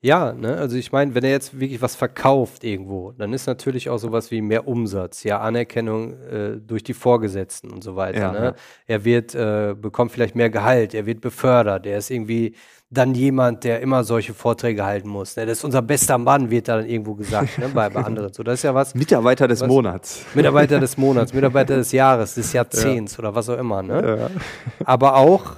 Ja, 0.00 0.32
ne? 0.32 0.56
Also 0.56 0.76
ich 0.76 0.92
meine, 0.92 1.16
wenn 1.16 1.24
er 1.24 1.30
jetzt 1.30 1.58
wirklich 1.58 1.82
was 1.82 1.96
verkauft 1.96 2.62
irgendwo, 2.62 3.10
dann 3.12 3.32
ist 3.32 3.48
natürlich 3.48 3.90
auch 3.90 3.98
sowas 3.98 4.30
wie 4.30 4.40
mehr 4.40 4.68
Umsatz, 4.68 5.24
ja, 5.24 5.40
Anerkennung 5.40 6.12
äh, 6.22 6.56
durch 6.60 6.84
die 6.84 6.94
Vorgesetzten 6.94 7.72
und 7.72 7.82
so 7.82 7.96
weiter. 7.96 8.20
Ja, 8.20 8.32
ne? 8.32 8.44
Ja. 8.44 8.54
Er 8.86 9.04
wird, 9.04 9.34
äh, 9.34 9.74
bekommt 9.76 10.12
vielleicht 10.12 10.36
mehr 10.36 10.50
Gehalt, 10.50 10.94
er 10.94 11.04
wird 11.06 11.20
befördert, 11.20 11.84
er 11.84 11.98
ist 11.98 12.10
irgendwie 12.10 12.54
dann 12.90 13.12
jemand, 13.14 13.64
der 13.64 13.80
immer 13.80 14.04
solche 14.04 14.34
Vorträge 14.34 14.84
halten 14.84 15.08
muss. 15.08 15.34
Ne? 15.36 15.46
Das 15.46 15.58
ist 15.58 15.64
unser 15.64 15.82
bester 15.82 16.16
Mann, 16.16 16.48
wird 16.48 16.68
da 16.68 16.76
dann 16.76 16.88
irgendwo 16.88 17.14
gesagt, 17.16 17.58
ne? 17.58 17.68
bei, 17.68 17.90
bei 17.90 18.00
anderen. 18.04 18.32
So, 18.32 18.44
das 18.44 18.60
ist 18.60 18.62
ja 18.62 18.74
was. 18.74 18.94
Mitarbeiter 18.94 19.48
des 19.48 19.62
was, 19.62 19.68
Monats. 19.68 20.24
Mitarbeiter 20.32 20.78
des 20.78 20.96
Monats, 20.96 21.34
Mitarbeiter 21.34 21.74
des 21.74 21.90
Jahres, 21.90 22.36
des 22.36 22.52
Jahrzehnts 22.52 23.14
ja. 23.14 23.18
oder 23.18 23.34
was 23.34 23.48
auch 23.48 23.58
immer. 23.58 23.82
Ne? 23.82 24.30
Aber 24.84 25.16
auch 25.16 25.56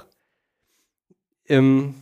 ähm, 1.47 1.93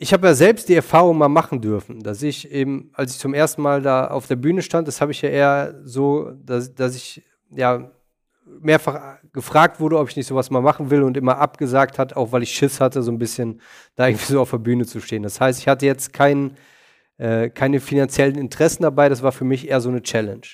ich 0.00 0.12
habe 0.12 0.28
ja 0.28 0.34
selbst 0.34 0.68
die 0.68 0.74
Erfahrung 0.74 1.18
mal 1.18 1.28
machen 1.28 1.60
dürfen, 1.60 2.00
dass 2.00 2.22
ich 2.22 2.50
eben, 2.52 2.90
als 2.94 3.12
ich 3.12 3.18
zum 3.18 3.34
ersten 3.34 3.62
Mal 3.62 3.82
da 3.82 4.06
auf 4.06 4.28
der 4.28 4.36
Bühne 4.36 4.62
stand, 4.62 4.86
das 4.86 5.00
habe 5.00 5.10
ich 5.10 5.22
ja 5.22 5.28
eher 5.28 5.74
so, 5.84 6.30
dass, 6.44 6.74
dass 6.74 6.94
ich 6.94 7.24
ja 7.50 7.90
mehrfach 8.60 9.18
gefragt 9.32 9.80
wurde, 9.80 9.98
ob 9.98 10.08
ich 10.08 10.16
nicht 10.16 10.26
sowas 10.26 10.50
mal 10.50 10.62
machen 10.62 10.90
will 10.90 11.02
und 11.02 11.16
immer 11.16 11.38
abgesagt 11.38 11.98
hat, 11.98 12.16
auch 12.16 12.32
weil 12.32 12.44
ich 12.44 12.54
Schiss 12.54 12.80
hatte, 12.80 13.02
so 13.02 13.10
ein 13.10 13.18
bisschen 13.18 13.60
da 13.96 14.06
irgendwie 14.06 14.32
so 14.32 14.40
auf 14.40 14.50
der 14.50 14.58
Bühne 14.58 14.86
zu 14.86 15.00
stehen. 15.00 15.24
Das 15.24 15.40
heißt, 15.40 15.58
ich 15.60 15.68
hatte 15.68 15.86
jetzt 15.86 16.12
kein, 16.12 16.56
äh, 17.18 17.50
keine 17.50 17.80
finanziellen 17.80 18.36
Interessen 18.36 18.84
dabei, 18.84 19.08
das 19.08 19.22
war 19.22 19.32
für 19.32 19.44
mich 19.44 19.68
eher 19.68 19.80
so 19.80 19.88
eine 19.88 20.02
Challenge. 20.02 20.46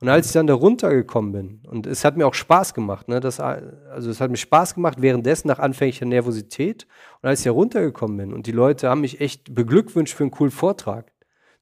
Und 0.00 0.08
als 0.08 0.28
ich 0.28 0.32
dann 0.32 0.46
da 0.46 0.54
runtergekommen 0.54 1.32
bin, 1.32 1.62
und 1.66 1.86
es 1.86 2.04
hat 2.04 2.16
mir 2.16 2.26
auch 2.26 2.34
Spaß 2.34 2.72
gemacht, 2.72 3.08
ne, 3.08 3.18
das, 3.18 3.40
also 3.40 4.10
es 4.10 4.20
hat 4.20 4.30
mir 4.30 4.36
Spaß 4.36 4.74
gemacht 4.74 5.00
währenddessen 5.00 5.48
nach 5.48 5.58
anfänglicher 5.58 6.06
Nervosität. 6.06 6.86
Und 7.20 7.28
als 7.28 7.40
ich 7.40 7.44
da 7.44 7.50
runtergekommen 7.50 8.16
bin 8.16 8.32
und 8.32 8.46
die 8.46 8.52
Leute 8.52 8.88
haben 8.88 9.00
mich 9.00 9.20
echt 9.20 9.54
beglückwünscht 9.54 10.14
für 10.14 10.22
einen 10.22 10.30
coolen 10.30 10.52
Vortrag. 10.52 11.12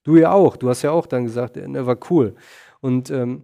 Du 0.03 0.17
ja 0.17 0.31
auch, 0.31 0.55
du 0.55 0.69
hast 0.69 0.83
ja 0.83 0.91
auch 0.91 1.07
dann 1.07 1.23
gesagt, 1.23 1.55
ne, 1.55 1.85
war 1.85 1.97
cool. 2.11 2.35
Und 2.79 3.09
ähm, 3.09 3.43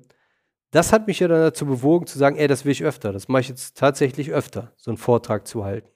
das 0.70 0.94
hat 0.94 1.08
mich 1.08 1.20
ja 1.20 1.28
dann 1.28 1.42
dazu 1.42 1.66
bewogen 1.66 2.08
zu 2.08 2.18
sagen, 2.18 2.36
ey, 2.36 2.48
das 2.48 2.66
will 2.66 2.72
ich 2.72 2.84
öfter, 2.84 3.12
das 3.14 3.28
mache 3.28 3.42
ich 3.42 3.50
jetzt 3.50 3.78
tatsächlich 3.78 4.32
öfter, 4.32 4.74
so 4.76 4.92
einen 4.92 4.98
Vortrag 4.98 5.48
zu 5.48 5.66
halten. 5.66 5.90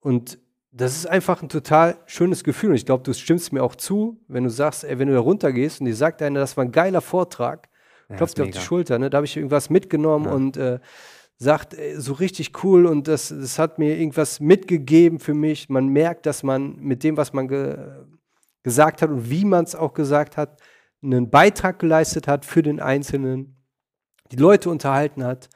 Und 0.00 0.38
das 0.70 0.96
ist 0.96 1.06
einfach 1.06 1.42
ein 1.42 1.48
total 1.48 1.96
schönes 2.04 2.44
Gefühl. 2.44 2.70
Und 2.70 2.76
ich 2.76 2.84
glaube, 2.84 3.02
du 3.02 3.14
stimmst 3.14 3.52
mir 3.52 3.62
auch 3.62 3.74
zu, 3.74 4.20
wenn 4.28 4.44
du 4.44 4.50
sagst, 4.50 4.84
ey, 4.84 4.98
wenn 4.98 5.08
du 5.08 5.14
da 5.14 5.20
runtergehst 5.20 5.80
und 5.80 5.86
dir 5.86 5.96
sagt 5.96 6.20
einer, 6.20 6.40
das 6.40 6.56
war 6.56 6.64
ein 6.64 6.72
geiler 6.72 7.00
Vortrag, 7.00 7.68
ja, 8.08 8.16
klopft 8.16 8.38
dir 8.38 8.44
auf 8.44 8.50
die 8.50 8.58
Schulter. 8.58 8.98
Ne? 8.98 9.10
Da 9.10 9.16
habe 9.16 9.26
ich 9.26 9.36
irgendwas 9.36 9.70
mitgenommen 9.70 10.26
ja. 10.26 10.32
und 10.32 10.56
äh, 10.56 10.78
sagt, 11.38 11.74
ey, 11.74 12.00
so 12.00 12.14
richtig 12.14 12.64
cool 12.64 12.86
und 12.86 13.08
das, 13.08 13.28
das 13.28 13.58
hat 13.58 13.78
mir 13.78 13.98
irgendwas 13.98 14.40
mitgegeben 14.40 15.18
für 15.18 15.34
mich. 15.34 15.68
Man 15.68 15.88
merkt, 15.88 16.26
dass 16.26 16.42
man 16.42 16.76
mit 16.76 17.04
dem, 17.04 17.16
was 17.16 17.32
man 17.32 17.48
ge 17.48 17.76
gesagt 18.62 19.00
hat 19.00 19.10
und 19.10 19.30
wie 19.30 19.44
man 19.44 19.64
es 19.64 19.76
auch 19.76 19.94
gesagt 19.94 20.36
hat, 20.36 20.60
einen 21.00 21.30
Beitrag 21.30 21.78
geleistet 21.78 22.26
hat 22.26 22.44
für 22.44 22.62
den 22.62 22.80
Einzelnen, 22.80 23.56
die 24.32 24.36
Leute 24.36 24.70
unterhalten 24.70 25.22
hat 25.22 25.48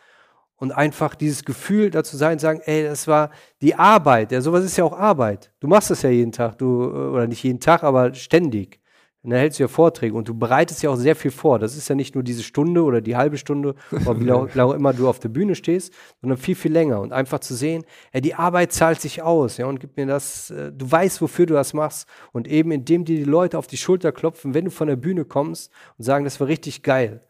und 0.55 0.71
einfach 0.71 1.17
dieses 1.17 1.45
Gefühl 1.45 1.91
dazu 1.91 2.17
sein, 2.17 2.39
sagen, 2.39 2.61
ey, 2.65 2.85
das 2.85 3.09
war 3.09 3.31
die 3.63 3.75
Arbeit. 3.75 4.31
Ja, 4.31 4.41
sowas 4.41 4.65
ist 4.65 4.77
ja 4.77 4.85
auch 4.85 4.93
Arbeit. 4.93 5.53
Du 5.59 5.67
machst 5.67 5.91
das 5.91 6.03
ja 6.03 6.11
jeden 6.11 6.33
Tag, 6.33 6.59
du, 6.59 6.85
oder 6.85 7.27
nicht 7.27 7.43
jeden 7.43 7.59
Tag, 7.59 7.83
aber 7.83 8.15
ständig. 8.15 8.80
Und 9.23 9.31
dann 9.31 9.39
hältst 9.39 9.59
du 9.59 9.65
ja 9.65 9.69
Vorträge 9.69 10.15
und 10.15 10.29
du 10.29 10.35
bereitest 10.35 10.83
ja 10.83 10.89
auch 10.89 10.97
sehr 10.97 11.15
viel 11.15 11.31
vor. 11.31 11.59
Das 11.59 11.77
ist 11.77 11.89
ja 11.89 11.95
nicht 11.95 12.15
nur 12.15 12.25
diese 12.25 12.43
Stunde 12.43 12.83
oder 12.83 13.03
die 13.03 13.17
halbe 13.17 13.37
Stunde 13.37 13.75
oder 14.07 14.19
wie 14.19 14.25
lange 14.25 14.75
immer 14.75 14.95
du 14.95 15.09
auf 15.09 15.19
der 15.19 15.29
Bühne 15.29 15.55
stehst, 15.55 15.93
sondern 16.23 16.39
viel, 16.39 16.55
viel 16.55 16.73
länger. 16.73 17.01
Und 17.01 17.13
einfach 17.13 17.41
zu 17.41 17.55
sehen, 17.55 17.85
ey, 18.13 18.23
die 18.23 18.35
Arbeit 18.35 18.73
zahlt 18.73 18.99
sich 18.99 19.21
aus, 19.21 19.59
ja, 19.59 19.67
und 19.67 19.79
gib 19.79 19.99
mir 19.99 20.07
das, 20.07 20.51
äh, 20.51 20.73
du 20.73 20.91
weißt, 20.91 21.21
wofür 21.21 21.45
du 21.45 21.53
das 21.53 21.75
machst. 21.75 22.09
Und 22.33 22.49
eben 22.49 22.73
indem 22.73 23.05
dir 23.05 23.19
die 23.19 23.25
Leute 23.25 23.59
auf 23.59 23.67
die 23.67 23.77
Schulter 23.77 24.11
klopfen, 24.11 24.55
wenn 24.55 24.65
du 24.65 24.71
von 24.71 24.89
der 24.89 24.97
Bühne 24.97 25.27
kommst 25.27 25.71
und 25.99 26.05
sagen, 26.05 26.25
das 26.25 26.41
war 26.41 26.47
richtig 26.47 26.83
geil. 26.83 27.23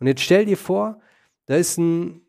Und 0.00 0.08
jetzt 0.08 0.22
stell 0.22 0.44
dir 0.44 0.56
vor, 0.56 1.00
da 1.46 1.54
ist 1.54 1.78
ein, 1.78 2.20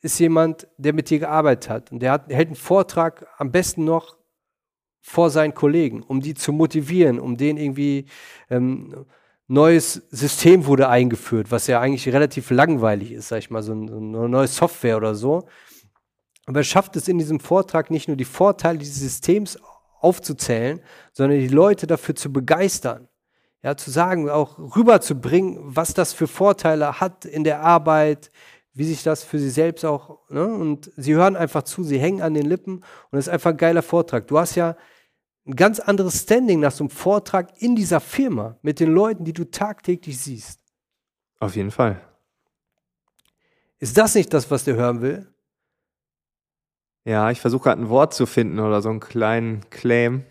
ist 0.00 0.18
jemand, 0.18 0.66
der 0.78 0.94
mit 0.94 1.10
dir 1.10 1.18
gearbeitet 1.18 1.68
hat 1.68 1.92
und 1.92 2.00
der 2.00 2.12
hat, 2.12 2.28
hält 2.30 2.48
einen 2.48 2.56
Vortrag 2.56 3.26
am 3.36 3.52
besten 3.52 3.84
noch 3.84 4.19
vor 5.00 5.30
seinen 5.30 5.54
Kollegen, 5.54 6.02
um 6.02 6.20
die 6.20 6.34
zu 6.34 6.52
motivieren, 6.52 7.18
um 7.18 7.36
denen 7.36 7.58
irgendwie 7.58 8.06
ähm, 8.50 9.06
neues 9.48 9.94
System 10.10 10.66
wurde 10.66 10.88
eingeführt, 10.88 11.50
was 11.50 11.66
ja 11.66 11.80
eigentlich 11.80 12.06
relativ 12.08 12.50
langweilig 12.50 13.12
ist, 13.12 13.28
sag 13.28 13.38
ich 13.38 13.50
mal, 13.50 13.62
so, 13.62 13.72
ein, 13.72 13.88
so 13.88 13.96
eine 13.96 14.28
neue 14.28 14.46
Software 14.46 14.96
oder 14.96 15.14
so. 15.14 15.48
Aber 16.46 16.60
er 16.60 16.64
schafft 16.64 16.96
es 16.96 17.08
in 17.08 17.18
diesem 17.18 17.40
Vortrag 17.40 17.90
nicht 17.90 18.08
nur 18.08 18.16
die 18.16 18.24
Vorteile 18.24 18.78
dieses 18.78 19.00
Systems 19.00 19.58
aufzuzählen, 20.00 20.80
sondern 21.12 21.38
die 21.38 21.48
Leute 21.48 21.86
dafür 21.86 22.14
zu 22.14 22.32
begeistern. 22.32 23.08
Ja, 23.62 23.76
zu 23.76 23.90
sagen, 23.90 24.30
auch 24.30 24.58
rüberzubringen, 24.58 25.58
was 25.60 25.92
das 25.92 26.14
für 26.14 26.26
Vorteile 26.26 26.98
hat 26.98 27.26
in 27.26 27.44
der 27.44 27.60
Arbeit, 27.60 28.30
wie 28.72 28.84
sich 28.84 29.02
das 29.02 29.24
für 29.24 29.38
sie 29.38 29.50
selbst 29.50 29.84
auch, 29.84 30.18
ne? 30.30 30.46
und 30.46 30.90
sie 30.96 31.14
hören 31.14 31.36
einfach 31.36 31.62
zu, 31.64 31.82
sie 31.82 31.98
hängen 31.98 32.22
an 32.22 32.34
den 32.34 32.46
Lippen 32.46 32.84
und 33.10 33.18
es 33.18 33.26
ist 33.26 33.32
einfach 33.32 33.50
ein 33.50 33.56
geiler 33.56 33.82
Vortrag. 33.82 34.26
Du 34.28 34.38
hast 34.38 34.54
ja 34.54 34.76
ein 35.46 35.56
ganz 35.56 35.80
anderes 35.80 36.22
Standing 36.22 36.60
nach 36.60 36.72
so 36.72 36.84
einem 36.84 36.90
Vortrag 36.90 37.60
in 37.60 37.74
dieser 37.74 38.00
Firma 38.00 38.56
mit 38.62 38.78
den 38.78 38.92
Leuten, 38.92 39.24
die 39.24 39.32
du 39.32 39.44
tagtäglich 39.44 40.18
siehst. 40.20 40.60
Auf 41.38 41.56
jeden 41.56 41.70
Fall. 41.70 42.00
Ist 43.78 43.96
das 43.96 44.14
nicht 44.14 44.32
das, 44.32 44.50
was 44.50 44.64
der 44.64 44.76
hören 44.76 45.00
will? 45.00 45.26
Ja, 47.04 47.30
ich 47.30 47.40
versuche 47.40 47.64
gerade 47.64 47.82
ein 47.82 47.88
Wort 47.88 48.12
zu 48.12 48.26
finden 48.26 48.60
oder 48.60 48.82
so 48.82 48.90
einen 48.90 49.00
kleinen 49.00 49.68
Claim. 49.70 50.24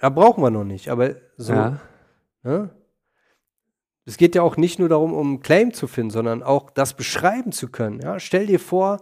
Ja, 0.00 0.08
brauchen 0.08 0.42
wir 0.42 0.50
noch 0.50 0.64
nicht, 0.64 0.88
aber 0.88 1.16
so. 1.36 1.52
Ja. 1.52 1.80
Ne? 2.42 2.70
Es 4.10 4.16
geht 4.16 4.34
ja 4.34 4.42
auch 4.42 4.56
nicht 4.56 4.80
nur 4.80 4.88
darum, 4.88 5.12
um 5.12 5.40
Claim 5.40 5.72
zu 5.72 5.86
finden, 5.86 6.10
sondern 6.10 6.42
auch 6.42 6.70
das 6.70 6.94
beschreiben 6.94 7.52
zu 7.52 7.68
können. 7.68 8.00
Ja? 8.00 8.18
Stell 8.18 8.46
dir 8.46 8.58
vor, 8.58 8.98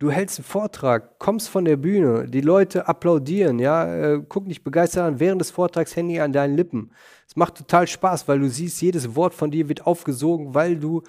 du 0.00 0.10
hältst 0.10 0.40
einen 0.40 0.44
Vortrag, 0.44 1.20
kommst 1.20 1.48
von 1.48 1.64
der 1.64 1.76
Bühne, 1.76 2.26
die 2.26 2.40
Leute 2.40 2.88
applaudieren, 2.88 3.60
ja, 3.60 3.94
äh, 3.94 4.22
guck 4.28 4.48
nicht 4.48 4.64
begeistert 4.64 5.04
an, 5.04 5.20
während 5.20 5.40
des 5.40 5.52
Vortrags 5.52 5.94
Handy 5.94 6.18
an 6.18 6.32
deinen 6.32 6.56
Lippen. 6.56 6.90
Es 7.28 7.36
macht 7.36 7.58
total 7.58 7.86
Spaß, 7.86 8.26
weil 8.26 8.40
du 8.40 8.48
siehst, 8.48 8.82
jedes 8.82 9.14
Wort 9.14 9.34
von 9.34 9.52
dir 9.52 9.68
wird 9.68 9.86
aufgesogen, 9.86 10.52
weil 10.52 10.76
du 10.76 11.02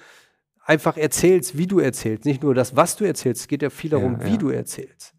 einfach 0.64 0.96
erzählst, 0.96 1.58
wie 1.58 1.66
du 1.66 1.80
erzählst. 1.80 2.24
Nicht 2.24 2.44
nur 2.44 2.54
das, 2.54 2.76
was 2.76 2.94
du 2.94 3.04
erzählst, 3.04 3.40
es 3.40 3.48
geht 3.48 3.62
ja 3.62 3.70
viel 3.70 3.90
darum, 3.90 4.20
ja, 4.20 4.26
ja. 4.26 4.32
wie 4.32 4.38
du 4.38 4.50
erzählst. 4.50 5.14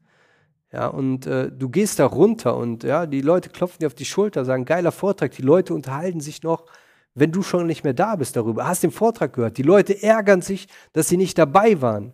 Ja, 0.71 0.87
und 0.87 1.27
äh, 1.27 1.51
du 1.51 1.67
gehst 1.67 1.99
da 1.99 2.05
runter 2.05 2.55
und 2.55 2.83
ja, 2.83 3.05
die 3.05 3.21
Leute 3.21 3.49
klopfen 3.49 3.79
dir 3.81 3.87
auf 3.87 3.93
die 3.95 4.05
Schulter, 4.05 4.45
sagen, 4.45 4.63
geiler 4.63 4.93
Vortrag, 4.93 5.31
die 5.31 5.41
Leute 5.41 5.73
unterhalten 5.73 6.21
sich 6.21 6.41
noch 6.41 6.65
wenn 7.15 7.31
du 7.31 7.43
schon 7.43 7.67
nicht 7.67 7.83
mehr 7.83 7.93
da 7.93 8.15
bist 8.15 8.35
darüber. 8.35 8.67
Hast 8.67 8.83
den 8.83 8.91
Vortrag 8.91 9.33
gehört. 9.33 9.57
Die 9.57 9.63
Leute 9.63 10.01
ärgern 10.01 10.41
sich, 10.41 10.67
dass 10.93 11.07
sie 11.07 11.17
nicht 11.17 11.37
dabei 11.37 11.81
waren. 11.81 12.13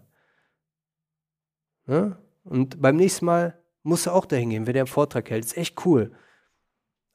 Ja? 1.88 2.18
Und 2.44 2.82
beim 2.82 2.96
nächsten 2.96 3.26
Mal 3.26 3.58
musst 3.84 4.06
du 4.06 4.12
auch 4.12 4.26
dahin 4.26 4.50
gehen, 4.50 4.68
wenn 4.68 4.74
der 4.74 4.84
einen 4.84 4.88
Vortrag 4.88 5.30
hält. 5.30 5.46
Ist 5.46 5.58
echt 5.58 5.86
cool. 5.86 6.12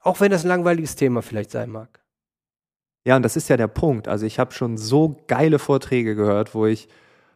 Auch 0.00 0.20
wenn 0.20 0.30
das 0.30 0.44
ein 0.44 0.48
langweiliges 0.48 0.96
Thema 0.96 1.22
vielleicht 1.22 1.50
sein 1.50 1.70
mag. 1.70 2.00
Ja, 3.06 3.16
und 3.16 3.22
das 3.22 3.36
ist 3.36 3.48
ja 3.48 3.56
der 3.56 3.68
Punkt. 3.68 4.08
Also 4.08 4.24
ich 4.24 4.38
habe 4.38 4.52
schon 4.52 4.78
so 4.78 5.22
geile 5.26 5.58
Vorträge 5.58 6.14
gehört, 6.14 6.54
wo 6.54 6.66
ich 6.66 6.88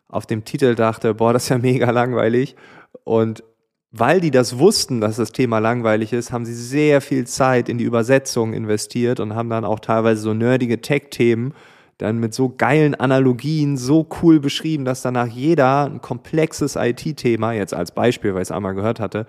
auf 0.09 0.25
dem 0.25 0.45
Titel 0.45 0.75
dachte, 0.75 1.15
boah, 1.15 1.35
das 1.35 1.45
ist 1.45 1.49
ja 1.51 1.59
mega 1.59 1.91
langweilig. 1.91 2.57
Und 3.05 3.45
weil 3.91 4.21
die 4.21 4.31
das 4.31 4.59
wussten, 4.59 5.01
dass 5.01 5.17
das 5.17 5.33
Thema 5.33 5.59
langweilig 5.59 6.13
ist, 6.13 6.31
haben 6.33 6.45
sie 6.45 6.55
sehr 6.55 7.01
viel 7.01 7.27
Zeit 7.27 7.69
in 7.69 7.79
die 7.79 7.85
Übersetzung 7.85 8.53
investiert 8.53 9.21
und 9.21 9.35
haben 9.35 9.49
dann 9.49 9.65
auch 9.65 9.81
teilweise 9.81 10.21
so 10.21 10.35
nerdige 10.35 10.81
Tech-Themen 10.81 11.55
dann 11.97 12.19
mit 12.19 12.33
so 12.33 12.49
geilen 12.49 12.95
Analogien 12.95 13.77
so 13.77 14.09
cool 14.23 14.39
beschrieben, 14.39 14.85
dass 14.85 15.03
danach 15.03 15.27
jeder 15.27 15.87
ein 15.87 16.01
komplexes 16.01 16.77
IT-Thema, 16.77 17.53
jetzt 17.53 17.75
als 17.75 17.91
Beispiel, 17.91 18.35
weil 18.35 18.43
ich 18.43 18.49
es 18.49 18.53
einmal 18.53 18.75
gehört 18.75 19.01
hatte, 19.01 19.27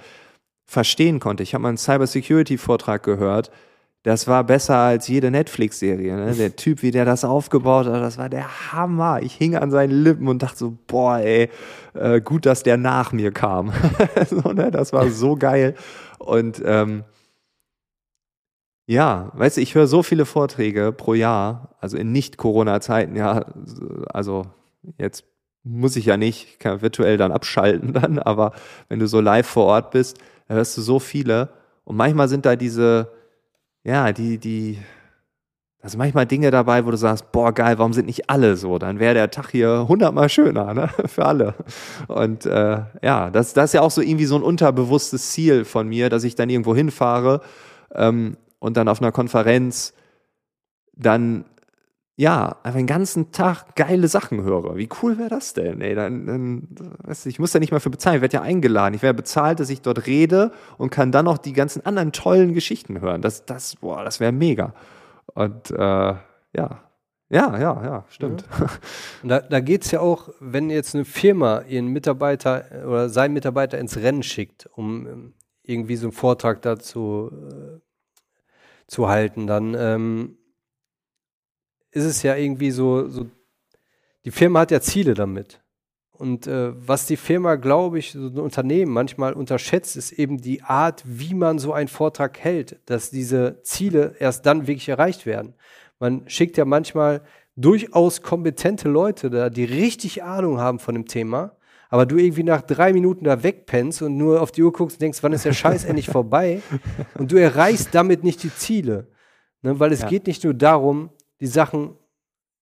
verstehen 0.68 1.20
konnte. 1.20 1.42
Ich 1.42 1.56
habe 1.56 1.64
mal 1.64 1.70
einen 1.70 1.78
Cybersecurity-Vortrag 1.80 3.02
gehört, 3.02 3.50
das 4.04 4.28
war 4.28 4.46
besser 4.46 4.78
als 4.78 5.08
jede 5.10 5.30
Netflix-Serie. 5.30 6.16
Ne? 6.16 6.34
Der 6.34 6.56
Typ, 6.56 6.82
wie 6.84 6.92
der 6.92 7.04
das 7.04 7.26
aufgebaut 7.26 7.86
hat, 7.86 8.02
das 8.02 8.18
war 8.18 8.30
der 8.30 8.72
Hammer. 8.72 9.22
Ich 9.22 9.34
hing 9.34 9.56
an 9.56 9.72
seinen 9.72 9.92
Lippen 9.92 10.28
und 10.30 10.42
dachte 10.42 10.58
so, 10.58 10.78
boah, 10.88 11.18
ey, 11.18 11.50
äh, 11.94 12.22
gut, 12.22 12.46
dass 12.46 12.64
der 12.64 12.78
nach 12.78 13.12
mir 13.12 13.32
kam. 13.32 13.74
so, 14.30 14.54
ne? 14.54 14.72
Das 14.72 14.94
war 14.94 15.10
so 15.10 15.36
geil. 15.36 15.76
Und 16.18 16.62
ähm, 16.66 17.04
ja, 18.88 19.32
weißt 19.34 19.58
du, 19.58 19.62
ich 19.62 19.76
höre 19.76 19.88
so 19.88 20.02
viele 20.02 20.26
Vorträge 20.26 20.92
pro 20.94 21.14
Jahr, 21.14 21.76
also 21.80 21.98
in 21.98 22.12
Nicht-Corona-Zeiten, 22.12 23.16
ja, 23.16 23.46
also 24.12 24.48
jetzt 24.98 25.26
muss 25.64 25.96
ich 25.96 26.06
ja 26.06 26.18
nicht, 26.18 26.48
ich 26.50 26.60
kann 26.60 26.82
virtuell 26.82 27.18
dann 27.18 27.32
abschalten 27.32 27.94
dann, 27.94 28.18
aber 28.18 28.54
wenn 28.88 28.98
du 28.98 29.08
so 29.08 29.22
live 29.22 29.46
vor 29.46 29.66
Ort 29.66 29.92
bist, 29.92 30.18
hörst 30.48 30.76
du 30.78 30.82
so 30.82 31.00
viele 31.00 31.50
und 31.84 31.98
manchmal 31.98 32.30
sind 32.30 32.46
da 32.48 32.56
diese 32.56 33.12
ja, 33.90 34.14
die, 34.14 34.38
die, 34.38 34.78
sind 35.84 35.98
manchmal 35.98 36.28
Dinge 36.28 36.52
dabei, 36.52 36.86
wo 36.86 36.92
du 36.92 36.98
sagst, 36.98 37.32
boah, 37.32 37.52
geil, 37.52 37.80
warum 37.80 37.94
sind 37.94 38.06
nicht 38.06 38.30
alle 38.30 38.56
so? 38.56 38.78
Dann 38.78 39.00
wäre 39.00 39.16
der 39.16 39.32
Tag 39.32 39.50
hier 39.50 39.88
hundertmal 39.88 40.30
schöner, 40.30 40.76
ne? 40.76 40.90
Für 41.08 41.26
alle. 41.26 41.56
Und 42.08 42.46
äh, 42.46 42.82
ja, 43.02 43.32
das, 43.32 43.54
das 43.54 43.72
ist 43.72 43.74
ja 43.74 43.82
auch 43.82 43.90
so 43.90 44.02
irgendwie 44.02 44.26
so 44.26 44.36
ein 44.36 44.44
unterbewusstes 44.44 45.32
Ziel 45.32 45.66
von 45.66 45.88
mir, 45.88 46.10
dass 46.10 46.24
ich 46.24 46.36
dann 46.36 46.50
irgendwo 46.50 46.76
hinfahre 46.76 47.42
ähm, 47.96 48.38
und 48.60 48.78
dann 48.78 48.88
auf 48.88 49.02
einer 49.02 49.12
Konferenz 49.12 49.94
dann 50.94 51.46
ja, 52.20 52.58
einfach 52.64 52.80
den 52.80 52.86
ganzen 52.86 53.32
Tag 53.32 53.78
geile 53.78 54.10
Sachen 54.10 54.44
höre. 54.44 54.76
Wie 54.76 54.90
cool 55.02 55.18
wäre 55.18 55.30
das 55.30 55.54
denn? 55.54 55.80
Ey, 55.80 55.96
dann, 55.96 56.26
dann, 56.26 56.68
weißt 57.06 57.24
du, 57.24 57.30
ich 57.30 57.40
muss 57.40 57.54
da 57.54 57.60
nicht 57.60 57.72
mal 57.72 57.80
für 57.80 57.90
bezahlen. 57.90 58.18
Ich 58.18 58.22
werde 58.22 58.34
ja 58.34 58.42
eingeladen. 58.42 58.94
Ich 58.94 59.02
werde 59.02 59.16
bezahlt, 59.16 59.62
dass 59.62 59.70
ich 59.70 59.82
dort 59.82 60.06
rede 60.06 60.52
und 60.78 60.90
kann 60.90 61.14
dann 61.14 61.24
noch 61.24 61.38
die 61.38 61.54
ganzen 61.54 61.86
anderen 61.86 62.12
tollen 62.12 62.54
Geschichten 62.54 63.00
hören. 63.00 63.22
Das, 63.22 63.46
das, 63.46 63.78
boah, 63.78 64.04
das 64.04 64.20
wäre 64.20 64.34
mega. 64.34 64.74
Und 65.34 65.72
äh, 65.72 65.78
ja, 65.78 66.20
ja, 66.54 66.84
ja, 67.30 67.58
ja, 67.58 68.06
stimmt. 68.10 68.44
Ja. 68.60 68.68
Und 69.24 69.30
da, 69.30 69.40
da 69.40 69.62
geht 69.62 69.86
es 69.86 69.92
ja 69.92 70.02
auch, 70.02 70.28
wenn 70.42 70.70
jetzt 70.70 70.96
eine 70.96 71.06
Firma 71.06 71.62
ihren 71.70 71.88
Mitarbeiter 71.88 72.66
oder 72.86 73.08
seinen 73.08 73.34
Mitarbeiter 73.34 73.78
ins 73.78 73.96
Rennen 73.96 74.24
schickt, 74.24 74.70
um 74.74 75.08
ähm, 75.08 75.34
irgendwie 75.64 75.96
so 75.96 76.08
einen 76.08 76.12
Vortrag 76.12 76.64
dazu 76.64 77.32
äh, 77.32 77.80
zu 78.88 79.08
halten, 79.08 79.48
dann 79.48 79.74
ähm, 79.74 80.39
ist 81.92 82.06
es 82.06 82.24
ja 82.24 82.36
irgendwie 82.36 82.72
so, 82.72 83.08
so 83.10 83.28
die 84.26 84.32
Firma 84.32 84.62
hat 84.62 84.72
ja 84.72 84.82
Ziele 84.82 85.14
damit. 85.14 85.62
Und 86.12 86.48
äh, 86.48 86.74
was 86.76 87.06
die 87.06 87.16
Firma, 87.16 87.56
glaube 87.56 87.98
ich, 87.98 88.12
so 88.12 88.28
ein 88.28 88.40
Unternehmen 88.40 88.92
manchmal 88.92 89.32
unterschätzt, 89.32 89.96
ist 89.96 90.12
eben 90.12 90.38
die 90.38 90.62
Art, 90.62 91.02
wie 91.06 91.34
man 91.34 91.60
so 91.60 91.72
einen 91.72 91.88
Vortrag 91.88 92.38
hält, 92.40 92.78
dass 92.86 93.10
diese 93.10 93.62
Ziele 93.64 94.16
erst 94.20 94.46
dann 94.46 94.68
wirklich 94.68 94.90
erreicht 94.90 95.26
werden. 95.26 95.54
Man 95.98 96.28
schickt 96.28 96.58
ja 96.58 96.66
manchmal 96.66 97.22
durchaus 97.56 98.22
kompetente 98.22 98.90
Leute 98.90 99.30
da, 99.30 99.50
die 99.50 99.64
richtig 99.64 100.22
Ahnung 100.22 100.60
haben 100.60 100.80
von 100.80 100.94
dem 100.94 101.06
Thema, 101.06 101.56
aber 101.90 102.06
du 102.06 102.18
irgendwie 102.18 102.44
nach 102.44 102.62
drei 102.62 102.92
Minuten 102.92 103.24
da 103.24 103.42
wegpennst 103.42 104.02
und 104.02 104.18
nur 104.18 104.42
auf 104.42 104.52
die 104.52 104.62
Uhr 104.62 104.74
guckst 104.74 104.98
und 104.98 105.02
denkst, 105.02 105.20
wann 105.22 105.34
ist 105.34 105.46
der 105.46 105.54
Scheiß 105.54 105.86
endlich 105.86 106.08
vorbei? 106.08 106.62
Und 107.18 107.32
du 107.32 107.38
erreichst 107.38 107.90
damit 107.94 108.24
nicht 108.24 108.44
die 108.44 108.54
Ziele. 108.54 109.08
Ne? 109.62 109.80
Weil 109.80 109.92
es 109.92 110.02
ja. 110.02 110.08
geht 110.08 110.28
nicht 110.28 110.44
nur 110.44 110.54
darum, 110.54 111.10
die 111.40 111.48
Sachen 111.48 111.96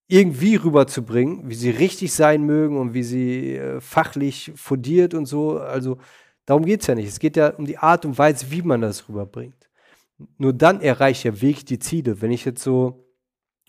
irgendwie 0.08 0.56
rüberzubringen, 0.56 1.50
wie 1.50 1.56
sie 1.56 1.70
richtig 1.70 2.14
sein 2.14 2.44
mögen 2.44 2.78
und 2.78 2.94
wie 2.94 3.04
sie 3.04 3.56
äh, 3.56 3.82
fachlich 3.82 4.54
fundiert 4.56 5.14
und 5.14 5.26
so. 5.26 5.60
Also 5.60 5.98
darum 6.46 6.66
geht 6.66 6.82
es 6.82 6.88
ja 6.88 6.96
nicht. 6.96 7.10
Es 7.10 7.20
geht 7.20 7.36
ja 7.36 7.50
um 7.50 7.66
die 7.66 7.78
Art 7.78 8.06
und 8.06 8.18
Weise, 8.18 8.50
wie 8.50 8.62
man 8.62 8.82
das 8.82 9.10
rüberbringt. 9.10 9.70
Nur 10.38 10.54
dann 10.54 10.82
erreicht 10.82 11.24
ja 11.26 11.42
wirklich 11.42 11.66
die 11.66 11.80
Ziele. 11.80 12.22
Wenn 12.22 12.32
ich 12.32 12.46
jetzt 12.46 12.64
so 12.64 13.06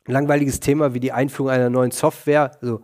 ein 0.06 0.12
langweiliges 0.12 0.60
Thema 0.60 0.94
wie 0.94 1.00
die 1.00 1.12
Einführung 1.12 1.50
einer 1.50 1.70
neuen 1.70 1.90
Software, 1.90 2.52
also 2.62 2.82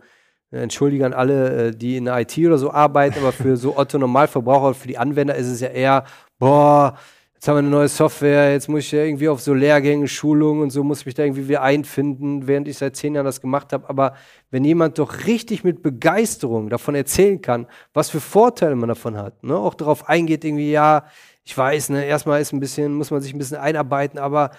äh, 0.51 0.61
entschuldige 0.61 1.05
an 1.05 1.13
alle, 1.13 1.67
äh, 1.67 1.71
die 1.71 1.97
in 1.97 2.05
der 2.05 2.19
IT 2.19 2.37
oder 2.39 2.57
so 2.57 2.71
arbeiten, 2.71 3.19
aber 3.19 3.31
für 3.31 3.57
so 3.57 3.77
Otto 3.77 3.97
Normalverbraucher, 3.97 4.73
für 4.73 4.87
die 4.87 4.97
Anwender 4.97 5.35
ist 5.35 5.47
es 5.47 5.61
ja 5.61 5.69
eher, 5.69 6.03
boah, 6.39 6.97
jetzt 7.35 7.47
haben 7.47 7.55
wir 7.55 7.59
eine 7.59 7.69
neue 7.69 7.87
Software, 7.87 8.51
jetzt 8.51 8.67
muss 8.69 8.81
ich 8.81 8.91
ja 8.91 9.03
irgendwie 9.03 9.29
auf 9.29 9.41
so 9.41 9.53
Lehrgänge, 9.53 10.07
Schulungen 10.07 10.63
und 10.63 10.69
so 10.71 10.83
muss 10.83 11.01
ich 11.01 11.05
mich 11.05 11.15
da 11.15 11.23
irgendwie 11.23 11.47
wieder 11.47 11.61
einfinden, 11.61 12.47
während 12.47 12.67
ich 12.67 12.77
seit 12.77 12.95
zehn 12.95 13.13
Jahren 13.13 13.25
das 13.25 13.41
gemacht 13.41 13.73
habe. 13.73 13.87
Aber 13.89 14.15
wenn 14.51 14.63
jemand 14.63 14.97
doch 14.97 15.25
richtig 15.27 15.63
mit 15.63 15.83
Begeisterung 15.83 16.69
davon 16.69 16.95
erzählen 16.95 17.41
kann, 17.41 17.67
was 17.93 18.09
für 18.09 18.19
Vorteile 18.19 18.75
man 18.75 18.89
davon 18.89 19.17
hat, 19.17 19.43
ne? 19.43 19.55
auch 19.55 19.75
darauf 19.75 20.09
eingeht, 20.09 20.43
irgendwie, 20.43 20.71
ja, 20.71 21.05
ich 21.43 21.55
weiß, 21.55 21.89
ne, 21.89 22.05
erstmal 22.05 22.41
ist 22.41 22.53
ein 22.53 22.59
bisschen, 22.59 22.93
muss 22.95 23.11
man 23.11 23.21
sich 23.21 23.33
ein 23.33 23.37
bisschen 23.37 23.57
einarbeiten, 23.57 24.17
aber 24.17 24.51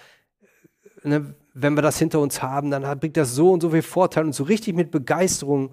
ne, 1.02 1.34
wenn 1.54 1.74
wir 1.74 1.82
das 1.82 1.98
hinter 1.98 2.20
uns 2.20 2.42
haben, 2.42 2.70
dann 2.70 3.00
bringt 3.00 3.16
das 3.16 3.34
so 3.34 3.50
und 3.52 3.62
so 3.62 3.70
viel 3.70 3.82
Vorteile 3.82 4.26
und 4.26 4.34
so 4.34 4.44
richtig 4.44 4.76
mit 4.76 4.90
Begeisterung, 4.90 5.72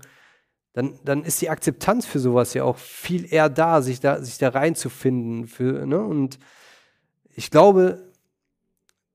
dann, 0.74 1.00
dann 1.04 1.24
ist 1.24 1.42
die 1.42 1.50
Akzeptanz 1.50 2.06
für 2.06 2.20
sowas 2.20 2.54
ja 2.56 2.64
auch 2.64 2.78
viel 2.78 3.32
eher 3.32 3.50
da, 3.50 3.82
sich 3.82 4.00
da, 4.00 4.24
sich 4.24 4.40
da 4.40 4.50
reinzufinden. 4.50 5.48
Für, 5.48 5.86
ne? 5.86 6.00
Und 6.00 6.40
ich 7.36 7.52
glaube, 7.52 8.04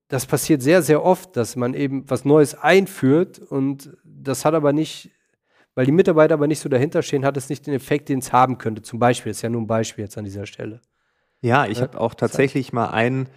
das 0.09 0.27
passiert 0.27 0.63
sehr, 0.63 0.83
sehr 0.83 1.05
oft, 1.05 1.37
dass 1.37 1.57
man 1.57 1.75
eben 1.75 2.09
was 2.09 2.25
Neues 2.25 2.55
einführt 2.55 3.39
und 3.39 3.97
das 4.05 4.45
hat 4.45 4.55
aber 4.55 4.73
nicht, 4.73 5.11
weil 5.75 5.87
die 5.87 5.93
Mitarbeiter 5.93 6.35
aber 6.35 6.47
nicht 6.47 6.61
so 6.61 6.69
dahinter 6.69 7.03
stehen, 7.03 7.25
hat 7.25 7.37
es 7.37 7.49
nicht 7.49 7.67
den 7.67 7.75
Effekt, 7.75 8.09
den 8.09 8.21
es 8.21 8.33
haben 8.33 8.59
könnte. 8.59 8.83
Zum 8.83 8.99
Beispiel, 8.99 9.31
das 9.31 9.39
ist 9.39 9.43
ja 9.43 9.51
nur 9.51 9.61
ein 9.61 9.67
Beispiel 9.67 10.05
jetzt 10.05 10.17
an 10.17 10.25
dieser 10.25 10.47
Stelle. 10.47 10.81
Ja, 11.41 11.67
ich 11.67 11.79
ja? 11.79 11.85
habe 11.85 12.01
auch 12.01 12.15
tatsächlich 12.15 12.73
mal 12.73 12.89
einen, 12.89 13.29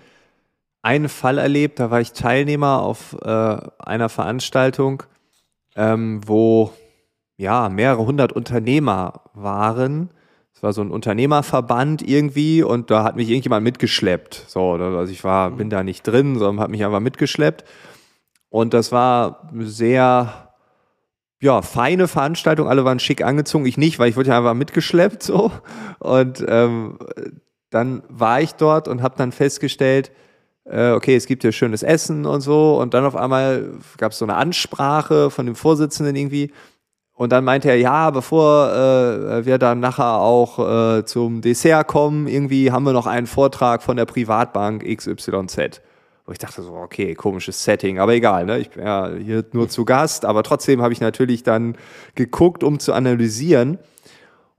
einen 0.81 1.09
Fall 1.09 1.37
erlebt, 1.37 1.79
da 1.79 1.91
war 1.91 2.01
ich 2.01 2.13
Teilnehmer 2.13 2.81
auf 2.81 3.15
äh, 3.21 3.57
einer 3.79 4.09
Veranstaltung, 4.09 5.03
ähm, 5.75 6.21
wo 6.25 6.73
ja 7.37 7.69
mehrere 7.69 8.05
hundert 8.05 8.31
Unternehmer 8.31 9.21
waren 9.33 10.09
es 10.61 10.63
war 10.63 10.73
so 10.73 10.81
ein 10.81 10.91
Unternehmerverband 10.91 12.07
irgendwie 12.07 12.61
und 12.61 12.91
da 12.91 13.03
hat 13.03 13.15
mich 13.15 13.29
irgendjemand 13.29 13.63
mitgeschleppt. 13.63 14.45
So, 14.47 14.73
also 14.73 15.11
ich 15.11 15.23
war, 15.23 15.49
bin 15.49 15.71
da 15.71 15.81
nicht 15.81 16.03
drin, 16.03 16.37
sondern 16.37 16.63
hat 16.63 16.69
mich 16.69 16.85
einfach 16.85 16.99
mitgeschleppt. 16.99 17.65
Und 18.51 18.75
das 18.75 18.91
war 18.91 19.49
sehr, 19.55 20.53
ja, 21.41 21.63
feine 21.63 22.07
Veranstaltung. 22.07 22.67
Alle 22.67 22.85
waren 22.85 22.99
schick 22.99 23.23
angezogen. 23.23 23.65
Ich 23.65 23.79
nicht, 23.79 23.97
weil 23.97 24.11
ich 24.11 24.17
wurde 24.17 24.29
ja 24.29 24.37
einfach 24.37 24.53
mitgeschleppt 24.53 25.23
so. 25.23 25.51
Und 25.97 26.45
ähm, 26.47 26.99
dann 27.71 28.03
war 28.09 28.39
ich 28.41 28.53
dort 28.53 28.87
und 28.87 29.01
habe 29.01 29.15
dann 29.17 29.31
festgestellt, 29.31 30.11
äh, 30.65 30.91
okay, 30.91 31.15
es 31.15 31.25
gibt 31.25 31.41
hier 31.41 31.53
schönes 31.53 31.81
Essen 31.81 32.27
und 32.27 32.41
so. 32.41 32.79
Und 32.79 32.93
dann 32.93 33.05
auf 33.05 33.15
einmal 33.15 33.79
gab 33.97 34.11
es 34.11 34.19
so 34.19 34.25
eine 34.25 34.35
Ansprache 34.35 35.31
von 35.31 35.47
dem 35.47 35.55
Vorsitzenden 35.55 36.15
irgendwie. 36.15 36.53
Und 37.21 37.31
dann 37.31 37.43
meinte 37.43 37.69
er, 37.69 37.77
ja, 37.77 38.09
bevor 38.09 38.71
äh, 38.73 39.45
wir 39.45 39.59
dann 39.59 39.79
nachher 39.79 40.15
auch 40.15 40.57
äh, 40.97 41.05
zum 41.05 41.41
Dessert 41.41 41.85
kommen, 41.85 42.25
irgendwie 42.25 42.71
haben 42.71 42.81
wir 42.83 42.93
noch 42.93 43.05
einen 43.05 43.27
Vortrag 43.27 43.83
von 43.83 43.95
der 43.95 44.05
Privatbank 44.05 44.83
XYZ. 44.83 45.81
Wo 46.25 46.31
ich 46.31 46.39
dachte 46.39 46.63
so, 46.63 46.73
okay, 46.73 47.13
komisches 47.13 47.63
Setting, 47.63 47.99
aber 47.99 48.15
egal, 48.15 48.47
ne? 48.47 48.57
ich 48.57 48.71
bin 48.71 48.83
ja 48.83 49.11
hier 49.23 49.45
nur 49.51 49.69
zu 49.69 49.85
Gast, 49.85 50.25
aber 50.25 50.41
trotzdem 50.41 50.81
habe 50.81 50.93
ich 50.93 50.99
natürlich 50.99 51.43
dann 51.43 51.75
geguckt, 52.15 52.63
um 52.63 52.79
zu 52.79 52.91
analysieren. 52.91 53.77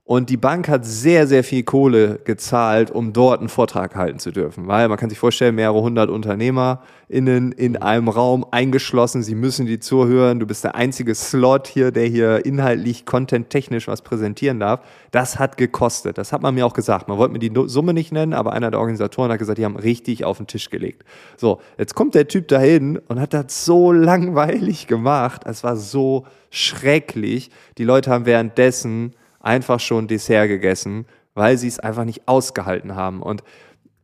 Und 0.05 0.29
die 0.29 0.35
Bank 0.35 0.67
hat 0.67 0.85
sehr, 0.85 1.27
sehr 1.27 1.45
viel 1.45 1.63
Kohle 1.63 2.19
gezahlt, 2.25 2.91
um 2.91 3.13
dort 3.13 3.39
einen 3.39 3.47
Vortrag 3.47 3.95
halten 3.95 4.19
zu 4.19 4.31
dürfen. 4.31 4.67
Weil 4.67 4.89
man 4.89 4.97
kann 4.97 5.09
sich 5.09 5.17
vorstellen, 5.17 5.55
mehrere 5.55 5.81
hundert 5.81 6.09
UnternehmerInnen 6.09 7.53
in 7.53 7.77
einem 7.77 8.09
Raum 8.09 8.45
eingeschlossen. 8.51 9.23
Sie 9.23 9.33
müssen 9.33 9.65
die 9.65 9.79
zuhören. 9.79 10.41
Du 10.41 10.45
bist 10.45 10.65
der 10.65 10.75
einzige 10.75 11.15
Slot 11.15 11.67
hier, 11.67 11.91
der 11.91 12.05
hier 12.05 12.45
inhaltlich, 12.45 13.05
content-technisch 13.05 13.87
was 13.87 14.01
präsentieren 14.01 14.59
darf. 14.59 14.81
Das 15.11 15.39
hat 15.39 15.55
gekostet. 15.55 16.17
Das 16.17 16.33
hat 16.33 16.41
man 16.41 16.53
mir 16.53 16.65
auch 16.65 16.73
gesagt. 16.73 17.07
Man 17.07 17.17
wollte 17.17 17.31
mir 17.31 17.39
die 17.39 17.53
Summe 17.67 17.93
nicht 17.93 18.11
nennen, 18.11 18.33
aber 18.33 18.51
einer 18.51 18.71
der 18.71 18.81
Organisatoren 18.81 19.31
hat 19.31 19.39
gesagt, 19.39 19.57
die 19.57 19.63
haben 19.63 19.77
richtig 19.77 20.25
auf 20.25 20.35
den 20.35 20.47
Tisch 20.47 20.69
gelegt. 20.69 21.05
So, 21.37 21.61
jetzt 21.77 21.95
kommt 21.95 22.13
der 22.13 22.27
Typ 22.27 22.49
dahin 22.49 22.97
und 23.07 23.21
hat 23.21 23.33
das 23.33 23.63
so 23.63 23.93
langweilig 23.93 24.87
gemacht. 24.87 25.43
Es 25.45 25.63
war 25.63 25.77
so 25.77 26.25
schrecklich. 26.49 27.51
Die 27.77 27.85
Leute 27.85 28.11
haben 28.11 28.25
währenddessen 28.25 29.13
einfach 29.43 29.79
schon 29.79 30.07
Dessert 30.07 30.47
gegessen, 30.47 31.05
weil 31.35 31.57
sie 31.57 31.67
es 31.67 31.79
einfach 31.79 32.05
nicht 32.05 32.27
ausgehalten 32.27 32.95
haben. 32.95 33.21
Und 33.21 33.43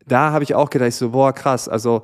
da 0.05 0.31
habe 0.31 0.43
ich 0.43 0.53
auch 0.53 0.69
gedacht, 0.69 0.93
so, 0.93 1.09
boah, 1.09 1.33
krass, 1.33 1.67
also 1.67 2.03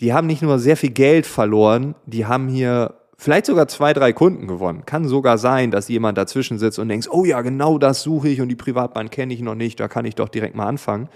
die 0.00 0.12
haben 0.12 0.26
nicht 0.28 0.42
nur 0.42 0.58
sehr 0.58 0.76
viel 0.76 0.90
Geld 0.90 1.26
verloren, 1.26 1.96
die 2.06 2.26
haben 2.26 2.48
hier 2.48 2.94
vielleicht 3.16 3.46
sogar 3.46 3.66
zwei, 3.66 3.92
drei 3.92 4.12
Kunden 4.12 4.46
gewonnen. 4.46 4.84
Kann 4.86 5.08
sogar 5.08 5.38
sein, 5.38 5.72
dass 5.72 5.88
jemand 5.88 6.16
dazwischen 6.16 6.58
sitzt 6.58 6.78
und 6.78 6.88
denkt, 6.88 7.08
oh 7.10 7.24
ja, 7.24 7.42
genau 7.42 7.78
das 7.78 8.02
suche 8.02 8.28
ich 8.28 8.40
und 8.40 8.48
die 8.48 8.56
Privatbahn 8.56 9.10
kenne 9.10 9.34
ich 9.34 9.40
noch 9.40 9.56
nicht, 9.56 9.80
da 9.80 9.88
kann 9.88 10.04
ich 10.04 10.14
doch 10.14 10.28
direkt 10.28 10.54
mal 10.54 10.66
anfangen. 10.66 11.08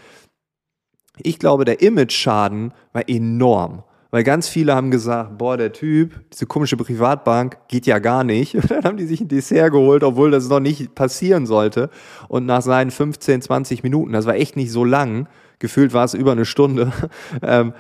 Ich 1.19 1.39
glaube, 1.39 1.65
der 1.65 1.81
Image-Schaden 1.81 2.73
war 2.93 3.09
enorm. 3.09 3.85
Weil 4.13 4.25
ganz 4.25 4.47
viele 4.47 4.75
haben 4.75 4.91
gesagt, 4.91 5.39
boah, 5.39 5.57
der 5.57 5.73
Typ, 5.73 6.21
diese 6.31 6.45
komische 6.45 6.77
Privatbank, 6.77 7.57
geht 7.69 7.87
ja 7.87 7.99
gar 7.99 8.25
nicht. 8.25 8.55
Und 8.55 8.71
dann 8.71 8.85
haben 8.85 8.97
die 8.99 9.07
sich 9.07 9.23
ein 9.23 9.29
Dessert 9.29 9.73
geholt, 9.73 10.05
obwohl 10.05 10.31
das 10.31 10.49
noch 10.49 10.61
nicht 10.61 10.95
passieren 10.95 11.47
sollte. 11.47 11.89
Und 12.29 12.45
nach 12.45 12.61
seinen 12.61 12.91
15, 12.91 13.41
20 13.41 13.83
Minuten, 13.83 14.13
das 14.13 14.27
war 14.27 14.35
echt 14.35 14.55
nicht 14.55 14.71
so 14.71 14.85
lang, 14.85 15.29
gefühlt 15.59 15.95
war 15.95 16.05
es 16.05 16.13
über 16.13 16.33
eine 16.33 16.45
Stunde, 16.45 16.93
ähm, 17.43 17.73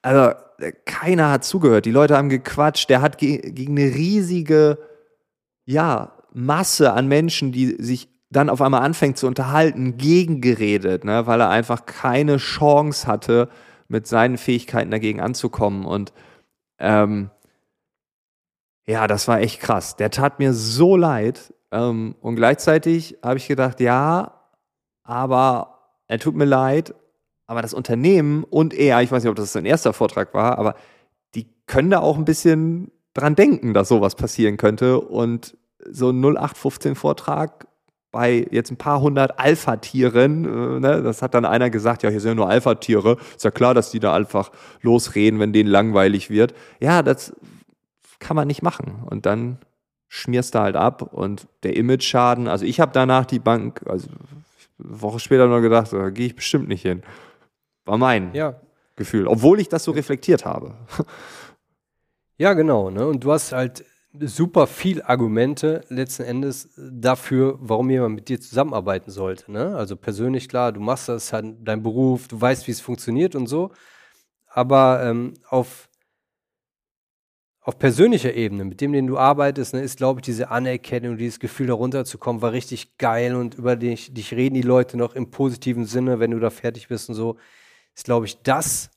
also 0.00 0.34
keiner 0.84 1.32
hat 1.32 1.44
zugehört. 1.44 1.86
Die 1.86 1.90
Leute 1.90 2.16
haben 2.16 2.28
gequatscht. 2.28 2.88
Der 2.88 3.02
hat 3.02 3.18
ge 3.18 3.38
gegen 3.50 3.76
eine 3.76 3.92
riesige, 3.94 4.78
ja, 5.64 6.12
Masse 6.32 6.92
an 6.92 7.08
Menschen, 7.08 7.50
die 7.50 7.82
sich 7.82 8.08
dann 8.30 8.48
auf 8.48 8.60
einmal 8.60 8.82
anfängt 8.82 9.18
zu 9.18 9.26
unterhalten, 9.26 9.96
gegengeredet, 9.96 11.04
ne, 11.04 11.26
weil 11.26 11.40
er 11.40 11.50
einfach 11.50 11.86
keine 11.86 12.36
Chance 12.36 13.06
hatte, 13.06 13.48
mit 13.88 14.06
seinen 14.06 14.38
Fähigkeiten 14.38 14.90
dagegen 14.90 15.20
anzukommen. 15.20 15.84
Und 15.84 16.12
ähm, 16.78 17.30
ja, 18.86 19.06
das 19.06 19.28
war 19.28 19.40
echt 19.40 19.60
krass. 19.60 19.96
Der 19.96 20.10
tat 20.10 20.38
mir 20.38 20.52
so 20.52 20.96
leid. 20.96 21.54
Ähm, 21.70 22.14
und 22.20 22.36
gleichzeitig 22.36 23.18
habe 23.22 23.38
ich 23.38 23.48
gedacht, 23.48 23.80
ja, 23.80 24.40
aber 25.02 25.78
er 26.06 26.18
tut 26.18 26.34
mir 26.34 26.44
leid, 26.44 26.94
aber 27.46 27.62
das 27.62 27.74
Unternehmen 27.74 28.44
und 28.44 28.74
er, 28.74 29.02
ich 29.02 29.12
weiß 29.12 29.22
nicht, 29.22 29.30
ob 29.30 29.36
das 29.36 29.52
sein 29.52 29.66
erster 29.66 29.92
Vortrag 29.92 30.32
war, 30.34 30.58
aber 30.58 30.74
die 31.34 31.46
können 31.66 31.90
da 31.90 32.00
auch 32.00 32.16
ein 32.16 32.24
bisschen 32.24 32.90
dran 33.12 33.34
denken, 33.34 33.74
dass 33.74 33.88
sowas 33.88 34.14
passieren 34.14 34.56
könnte. 34.56 35.00
Und 35.00 35.56
so 35.90 36.10
ein 36.10 36.24
0815-Vortrag 36.24 37.66
bei 38.14 38.46
jetzt 38.50 38.70
ein 38.70 38.76
paar 38.76 39.00
hundert 39.00 39.38
Alpha-Tieren, 39.38 40.44
äh, 40.44 40.80
ne, 40.80 41.02
das 41.02 41.20
hat 41.20 41.34
dann 41.34 41.44
einer 41.44 41.68
gesagt, 41.68 42.04
ja, 42.04 42.10
hier 42.10 42.20
sind 42.20 42.30
ja 42.30 42.34
nur 42.36 42.48
Alpha-Tiere, 42.48 43.18
ist 43.34 43.44
ja 43.44 43.50
klar, 43.50 43.74
dass 43.74 43.90
die 43.90 44.00
da 44.00 44.14
einfach 44.14 44.52
losreden, 44.80 45.40
wenn 45.40 45.52
denen 45.52 45.68
langweilig 45.68 46.30
wird. 46.30 46.54
Ja, 46.80 47.02
das 47.02 47.34
kann 48.20 48.36
man 48.36 48.46
nicht 48.46 48.62
machen. 48.62 49.02
Und 49.10 49.26
dann 49.26 49.58
schmierst 50.08 50.54
du 50.54 50.60
halt 50.60 50.76
ab 50.76 51.02
und 51.02 51.48
der 51.64 51.76
Image-Schaden, 51.76 52.46
also 52.46 52.64
ich 52.64 52.78
habe 52.78 52.92
danach 52.94 53.26
die 53.26 53.40
Bank, 53.40 53.82
also 53.86 54.08
eine 54.78 55.02
Woche 55.02 55.18
später 55.18 55.48
noch 55.48 55.60
gedacht, 55.60 55.92
da 55.92 56.10
gehe 56.10 56.26
ich 56.26 56.36
bestimmt 56.36 56.68
nicht 56.68 56.82
hin. 56.82 57.02
War 57.84 57.98
mein 57.98 58.32
ja. 58.32 58.54
Gefühl, 58.96 59.26
obwohl 59.26 59.58
ich 59.58 59.68
das 59.68 59.82
so 59.84 59.90
reflektiert 59.90 60.44
habe. 60.44 60.74
Ja, 62.36 62.54
genau. 62.54 62.90
Ne? 62.90 63.06
Und 63.06 63.22
du 63.24 63.32
hast 63.32 63.52
halt 63.52 63.84
super 64.20 64.66
viel 64.66 65.02
Argumente 65.02 65.84
letzten 65.88 66.22
Endes 66.22 66.68
dafür, 66.76 67.58
warum 67.60 67.90
jemand 67.90 68.14
mit 68.14 68.28
dir 68.28 68.40
zusammenarbeiten 68.40 69.10
sollte. 69.10 69.50
Ne? 69.50 69.76
Also 69.76 69.96
persönlich 69.96 70.48
klar, 70.48 70.72
du 70.72 70.80
machst 70.80 71.08
das, 71.08 71.32
halt 71.32 71.56
dein 71.60 71.82
Beruf, 71.82 72.28
du 72.28 72.40
weißt, 72.40 72.66
wie 72.66 72.72
es 72.72 72.80
funktioniert 72.80 73.34
und 73.34 73.48
so. 73.48 73.72
Aber 74.46 75.02
ähm, 75.02 75.34
auf, 75.48 75.88
auf 77.60 77.78
persönlicher 77.78 78.34
Ebene, 78.34 78.64
mit 78.64 78.80
dem, 78.80 78.92
den 78.92 79.08
du 79.08 79.18
arbeitest, 79.18 79.74
ne, 79.74 79.82
ist, 79.82 79.96
glaube 79.96 80.20
ich, 80.20 80.24
diese 80.24 80.48
Anerkennung, 80.50 81.16
dieses 81.16 81.40
Gefühl, 81.40 81.66
da 81.66 81.74
runterzukommen, 81.74 82.40
war 82.40 82.52
richtig 82.52 82.98
geil 82.98 83.34
und 83.34 83.56
über 83.56 83.74
dich, 83.74 84.14
dich 84.14 84.32
reden 84.32 84.54
die 84.54 84.62
Leute 84.62 84.96
noch 84.96 85.16
im 85.16 85.32
positiven 85.32 85.86
Sinne, 85.86 86.20
wenn 86.20 86.30
du 86.30 86.38
da 86.38 86.50
fertig 86.50 86.86
bist 86.86 87.08
und 87.08 87.16
so. 87.16 87.36
Ist, 87.96 88.04
glaube 88.04 88.26
ich, 88.26 88.42
das, 88.42 88.90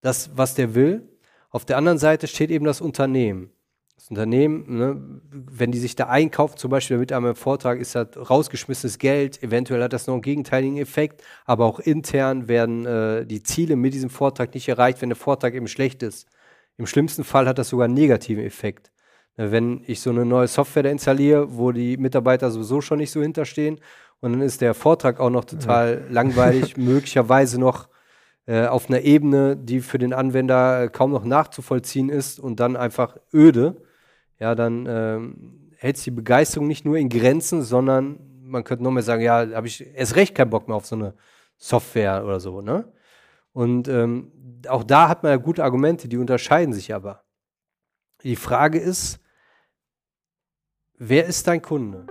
das, 0.00 0.36
was 0.36 0.54
der 0.54 0.74
will. 0.74 1.08
Auf 1.50 1.64
der 1.64 1.76
anderen 1.76 1.98
Seite 1.98 2.26
steht 2.26 2.50
eben 2.50 2.64
das 2.64 2.80
Unternehmen 2.80 3.52
das 3.96 4.10
Unternehmen, 4.10 4.76
ne, 4.76 5.20
wenn 5.30 5.72
die 5.72 5.78
sich 5.78 5.96
da 5.96 6.06
einkaufen, 6.06 6.58
zum 6.58 6.70
Beispiel 6.70 6.98
mit 6.98 7.12
einem 7.12 7.34
Vortrag, 7.34 7.80
ist 7.80 7.94
das 7.94 8.08
rausgeschmissenes 8.16 8.98
Geld, 8.98 9.42
eventuell 9.42 9.82
hat 9.82 9.92
das 9.92 10.06
noch 10.06 10.14
einen 10.14 10.22
gegenteiligen 10.22 10.76
Effekt, 10.76 11.22
aber 11.46 11.64
auch 11.64 11.80
intern 11.80 12.46
werden 12.46 12.84
äh, 12.84 13.26
die 13.26 13.42
Ziele 13.42 13.74
mit 13.74 13.94
diesem 13.94 14.10
Vortrag 14.10 14.52
nicht 14.54 14.68
erreicht, 14.68 15.00
wenn 15.00 15.08
der 15.08 15.16
Vortrag 15.16 15.54
eben 15.54 15.66
schlecht 15.66 16.02
ist. 16.02 16.28
Im 16.76 16.86
schlimmsten 16.86 17.24
Fall 17.24 17.48
hat 17.48 17.58
das 17.58 17.70
sogar 17.70 17.86
einen 17.86 17.94
negativen 17.94 18.44
Effekt. 18.44 18.92
Ne, 19.38 19.50
wenn 19.50 19.82
ich 19.86 20.00
so 20.00 20.10
eine 20.10 20.26
neue 20.26 20.46
Software 20.46 20.82
da 20.82 20.90
installiere, 20.90 21.56
wo 21.56 21.72
die 21.72 21.96
Mitarbeiter 21.96 22.50
sowieso 22.50 22.82
schon 22.82 22.98
nicht 22.98 23.10
so 23.10 23.22
hinterstehen 23.22 23.80
und 24.20 24.32
dann 24.32 24.42
ist 24.42 24.60
der 24.60 24.74
Vortrag 24.74 25.20
auch 25.20 25.30
noch 25.30 25.46
total 25.46 26.04
ja. 26.06 26.12
langweilig, 26.12 26.76
möglicherweise 26.76 27.58
noch 27.58 27.88
äh, 28.46 28.66
auf 28.66 28.88
einer 28.88 29.00
Ebene, 29.00 29.56
die 29.56 29.80
für 29.80 29.98
den 29.98 30.12
Anwender 30.12 30.84
äh, 30.84 30.88
kaum 30.88 31.10
noch 31.10 31.24
nachzuvollziehen 31.24 32.08
ist 32.08 32.38
und 32.38 32.60
dann 32.60 32.76
einfach 32.76 33.16
öde, 33.34 33.82
ja, 34.38 34.54
dann 34.54 34.86
ähm, 34.88 35.72
hält 35.76 36.04
die 36.04 36.10
Begeisterung 36.10 36.66
nicht 36.66 36.84
nur 36.84 36.96
in 36.96 37.08
Grenzen, 37.08 37.62
sondern 37.62 38.18
man 38.42 38.64
könnte 38.64 38.84
noch 38.84 38.90
mehr 38.90 39.02
sagen, 39.02 39.22
ja, 39.22 39.46
habe 39.54 39.66
ich 39.66 39.84
erst 39.94 40.16
recht 40.16 40.34
keinen 40.34 40.50
Bock 40.50 40.68
mehr 40.68 40.76
auf 40.76 40.86
so 40.86 40.96
eine 40.96 41.14
Software 41.56 42.24
oder 42.24 42.40
so, 42.40 42.60
ne? 42.60 42.92
Und 43.52 43.88
ähm, 43.88 44.32
auch 44.68 44.84
da 44.84 45.08
hat 45.08 45.22
man 45.22 45.32
ja 45.32 45.38
gute 45.38 45.64
Argumente, 45.64 46.08
die 46.08 46.18
unterscheiden 46.18 46.74
sich 46.74 46.94
aber. 46.94 47.24
Die 48.22 48.36
Frage 48.36 48.78
ist, 48.78 49.18
wer 50.98 51.26
ist 51.26 51.48
dein 51.48 51.62
Kunde? 51.62 52.06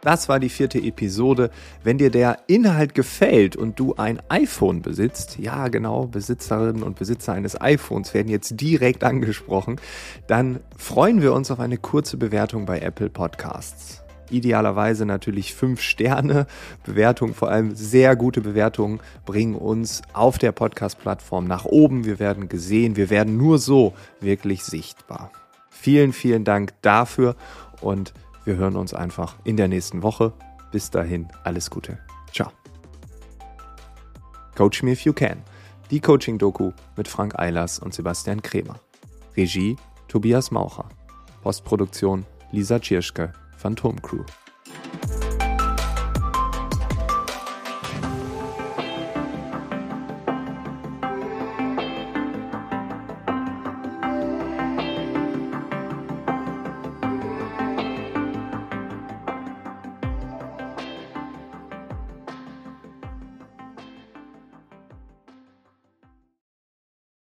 Das 0.00 0.28
war 0.28 0.38
die 0.38 0.48
vierte 0.48 0.78
Episode. 0.78 1.50
Wenn 1.82 1.98
dir 1.98 2.10
der 2.10 2.38
Inhalt 2.46 2.94
gefällt 2.94 3.56
und 3.56 3.80
du 3.80 3.94
ein 3.96 4.20
iPhone 4.28 4.80
besitzt, 4.80 5.38
ja 5.38 5.68
genau, 5.68 6.06
Besitzerinnen 6.06 6.84
und 6.84 6.96
Besitzer 6.96 7.32
eines 7.32 7.60
iPhones 7.60 8.14
werden 8.14 8.28
jetzt 8.28 8.60
direkt 8.60 9.02
angesprochen, 9.02 9.80
dann 10.28 10.60
freuen 10.76 11.20
wir 11.20 11.32
uns 11.32 11.50
auf 11.50 11.58
eine 11.58 11.78
kurze 11.78 12.16
Bewertung 12.16 12.64
bei 12.64 12.78
Apple 12.78 13.10
Podcasts. 13.10 14.04
Idealerweise 14.30 15.06
natürlich 15.06 15.54
fünf 15.54 15.80
Sterne 15.80 16.46
Bewertung, 16.84 17.34
vor 17.34 17.50
allem 17.50 17.74
sehr 17.74 18.14
gute 18.14 18.40
Bewertungen 18.40 19.00
bringen 19.24 19.54
uns 19.54 20.02
auf 20.12 20.38
der 20.38 20.52
Podcast-Plattform 20.52 21.46
nach 21.46 21.64
oben. 21.64 22.04
Wir 22.04 22.18
werden 22.18 22.48
gesehen, 22.48 22.96
wir 22.96 23.10
werden 23.10 23.36
nur 23.36 23.58
so 23.58 23.94
wirklich 24.20 24.64
sichtbar. 24.64 25.32
Vielen, 25.70 26.12
vielen 26.12 26.44
Dank 26.44 26.74
dafür 26.82 27.36
und 27.80 28.12
wir 28.48 28.56
hören 28.56 28.76
uns 28.76 28.94
einfach 28.94 29.36
in 29.44 29.58
der 29.58 29.68
nächsten 29.68 30.02
Woche. 30.02 30.32
Bis 30.72 30.90
dahin, 30.90 31.28
alles 31.44 31.68
Gute. 31.68 31.98
Ciao. 32.32 32.50
Coach 34.56 34.82
Me 34.82 34.92
If 34.92 35.02
You 35.02 35.12
Can. 35.12 35.42
Die 35.90 36.00
Coaching-Doku 36.00 36.72
mit 36.96 37.08
Frank 37.08 37.38
Eilers 37.38 37.78
und 37.78 37.92
Sebastian 37.92 38.40
Kremer. 38.40 38.80
Regie 39.36 39.76
Tobias 40.08 40.50
Maucher. 40.50 40.88
Postproduktion 41.42 42.24
Lisa 42.50 42.78
Tschirschke, 42.78 43.34
Phantom 43.58 44.00
Crew. 44.00 44.24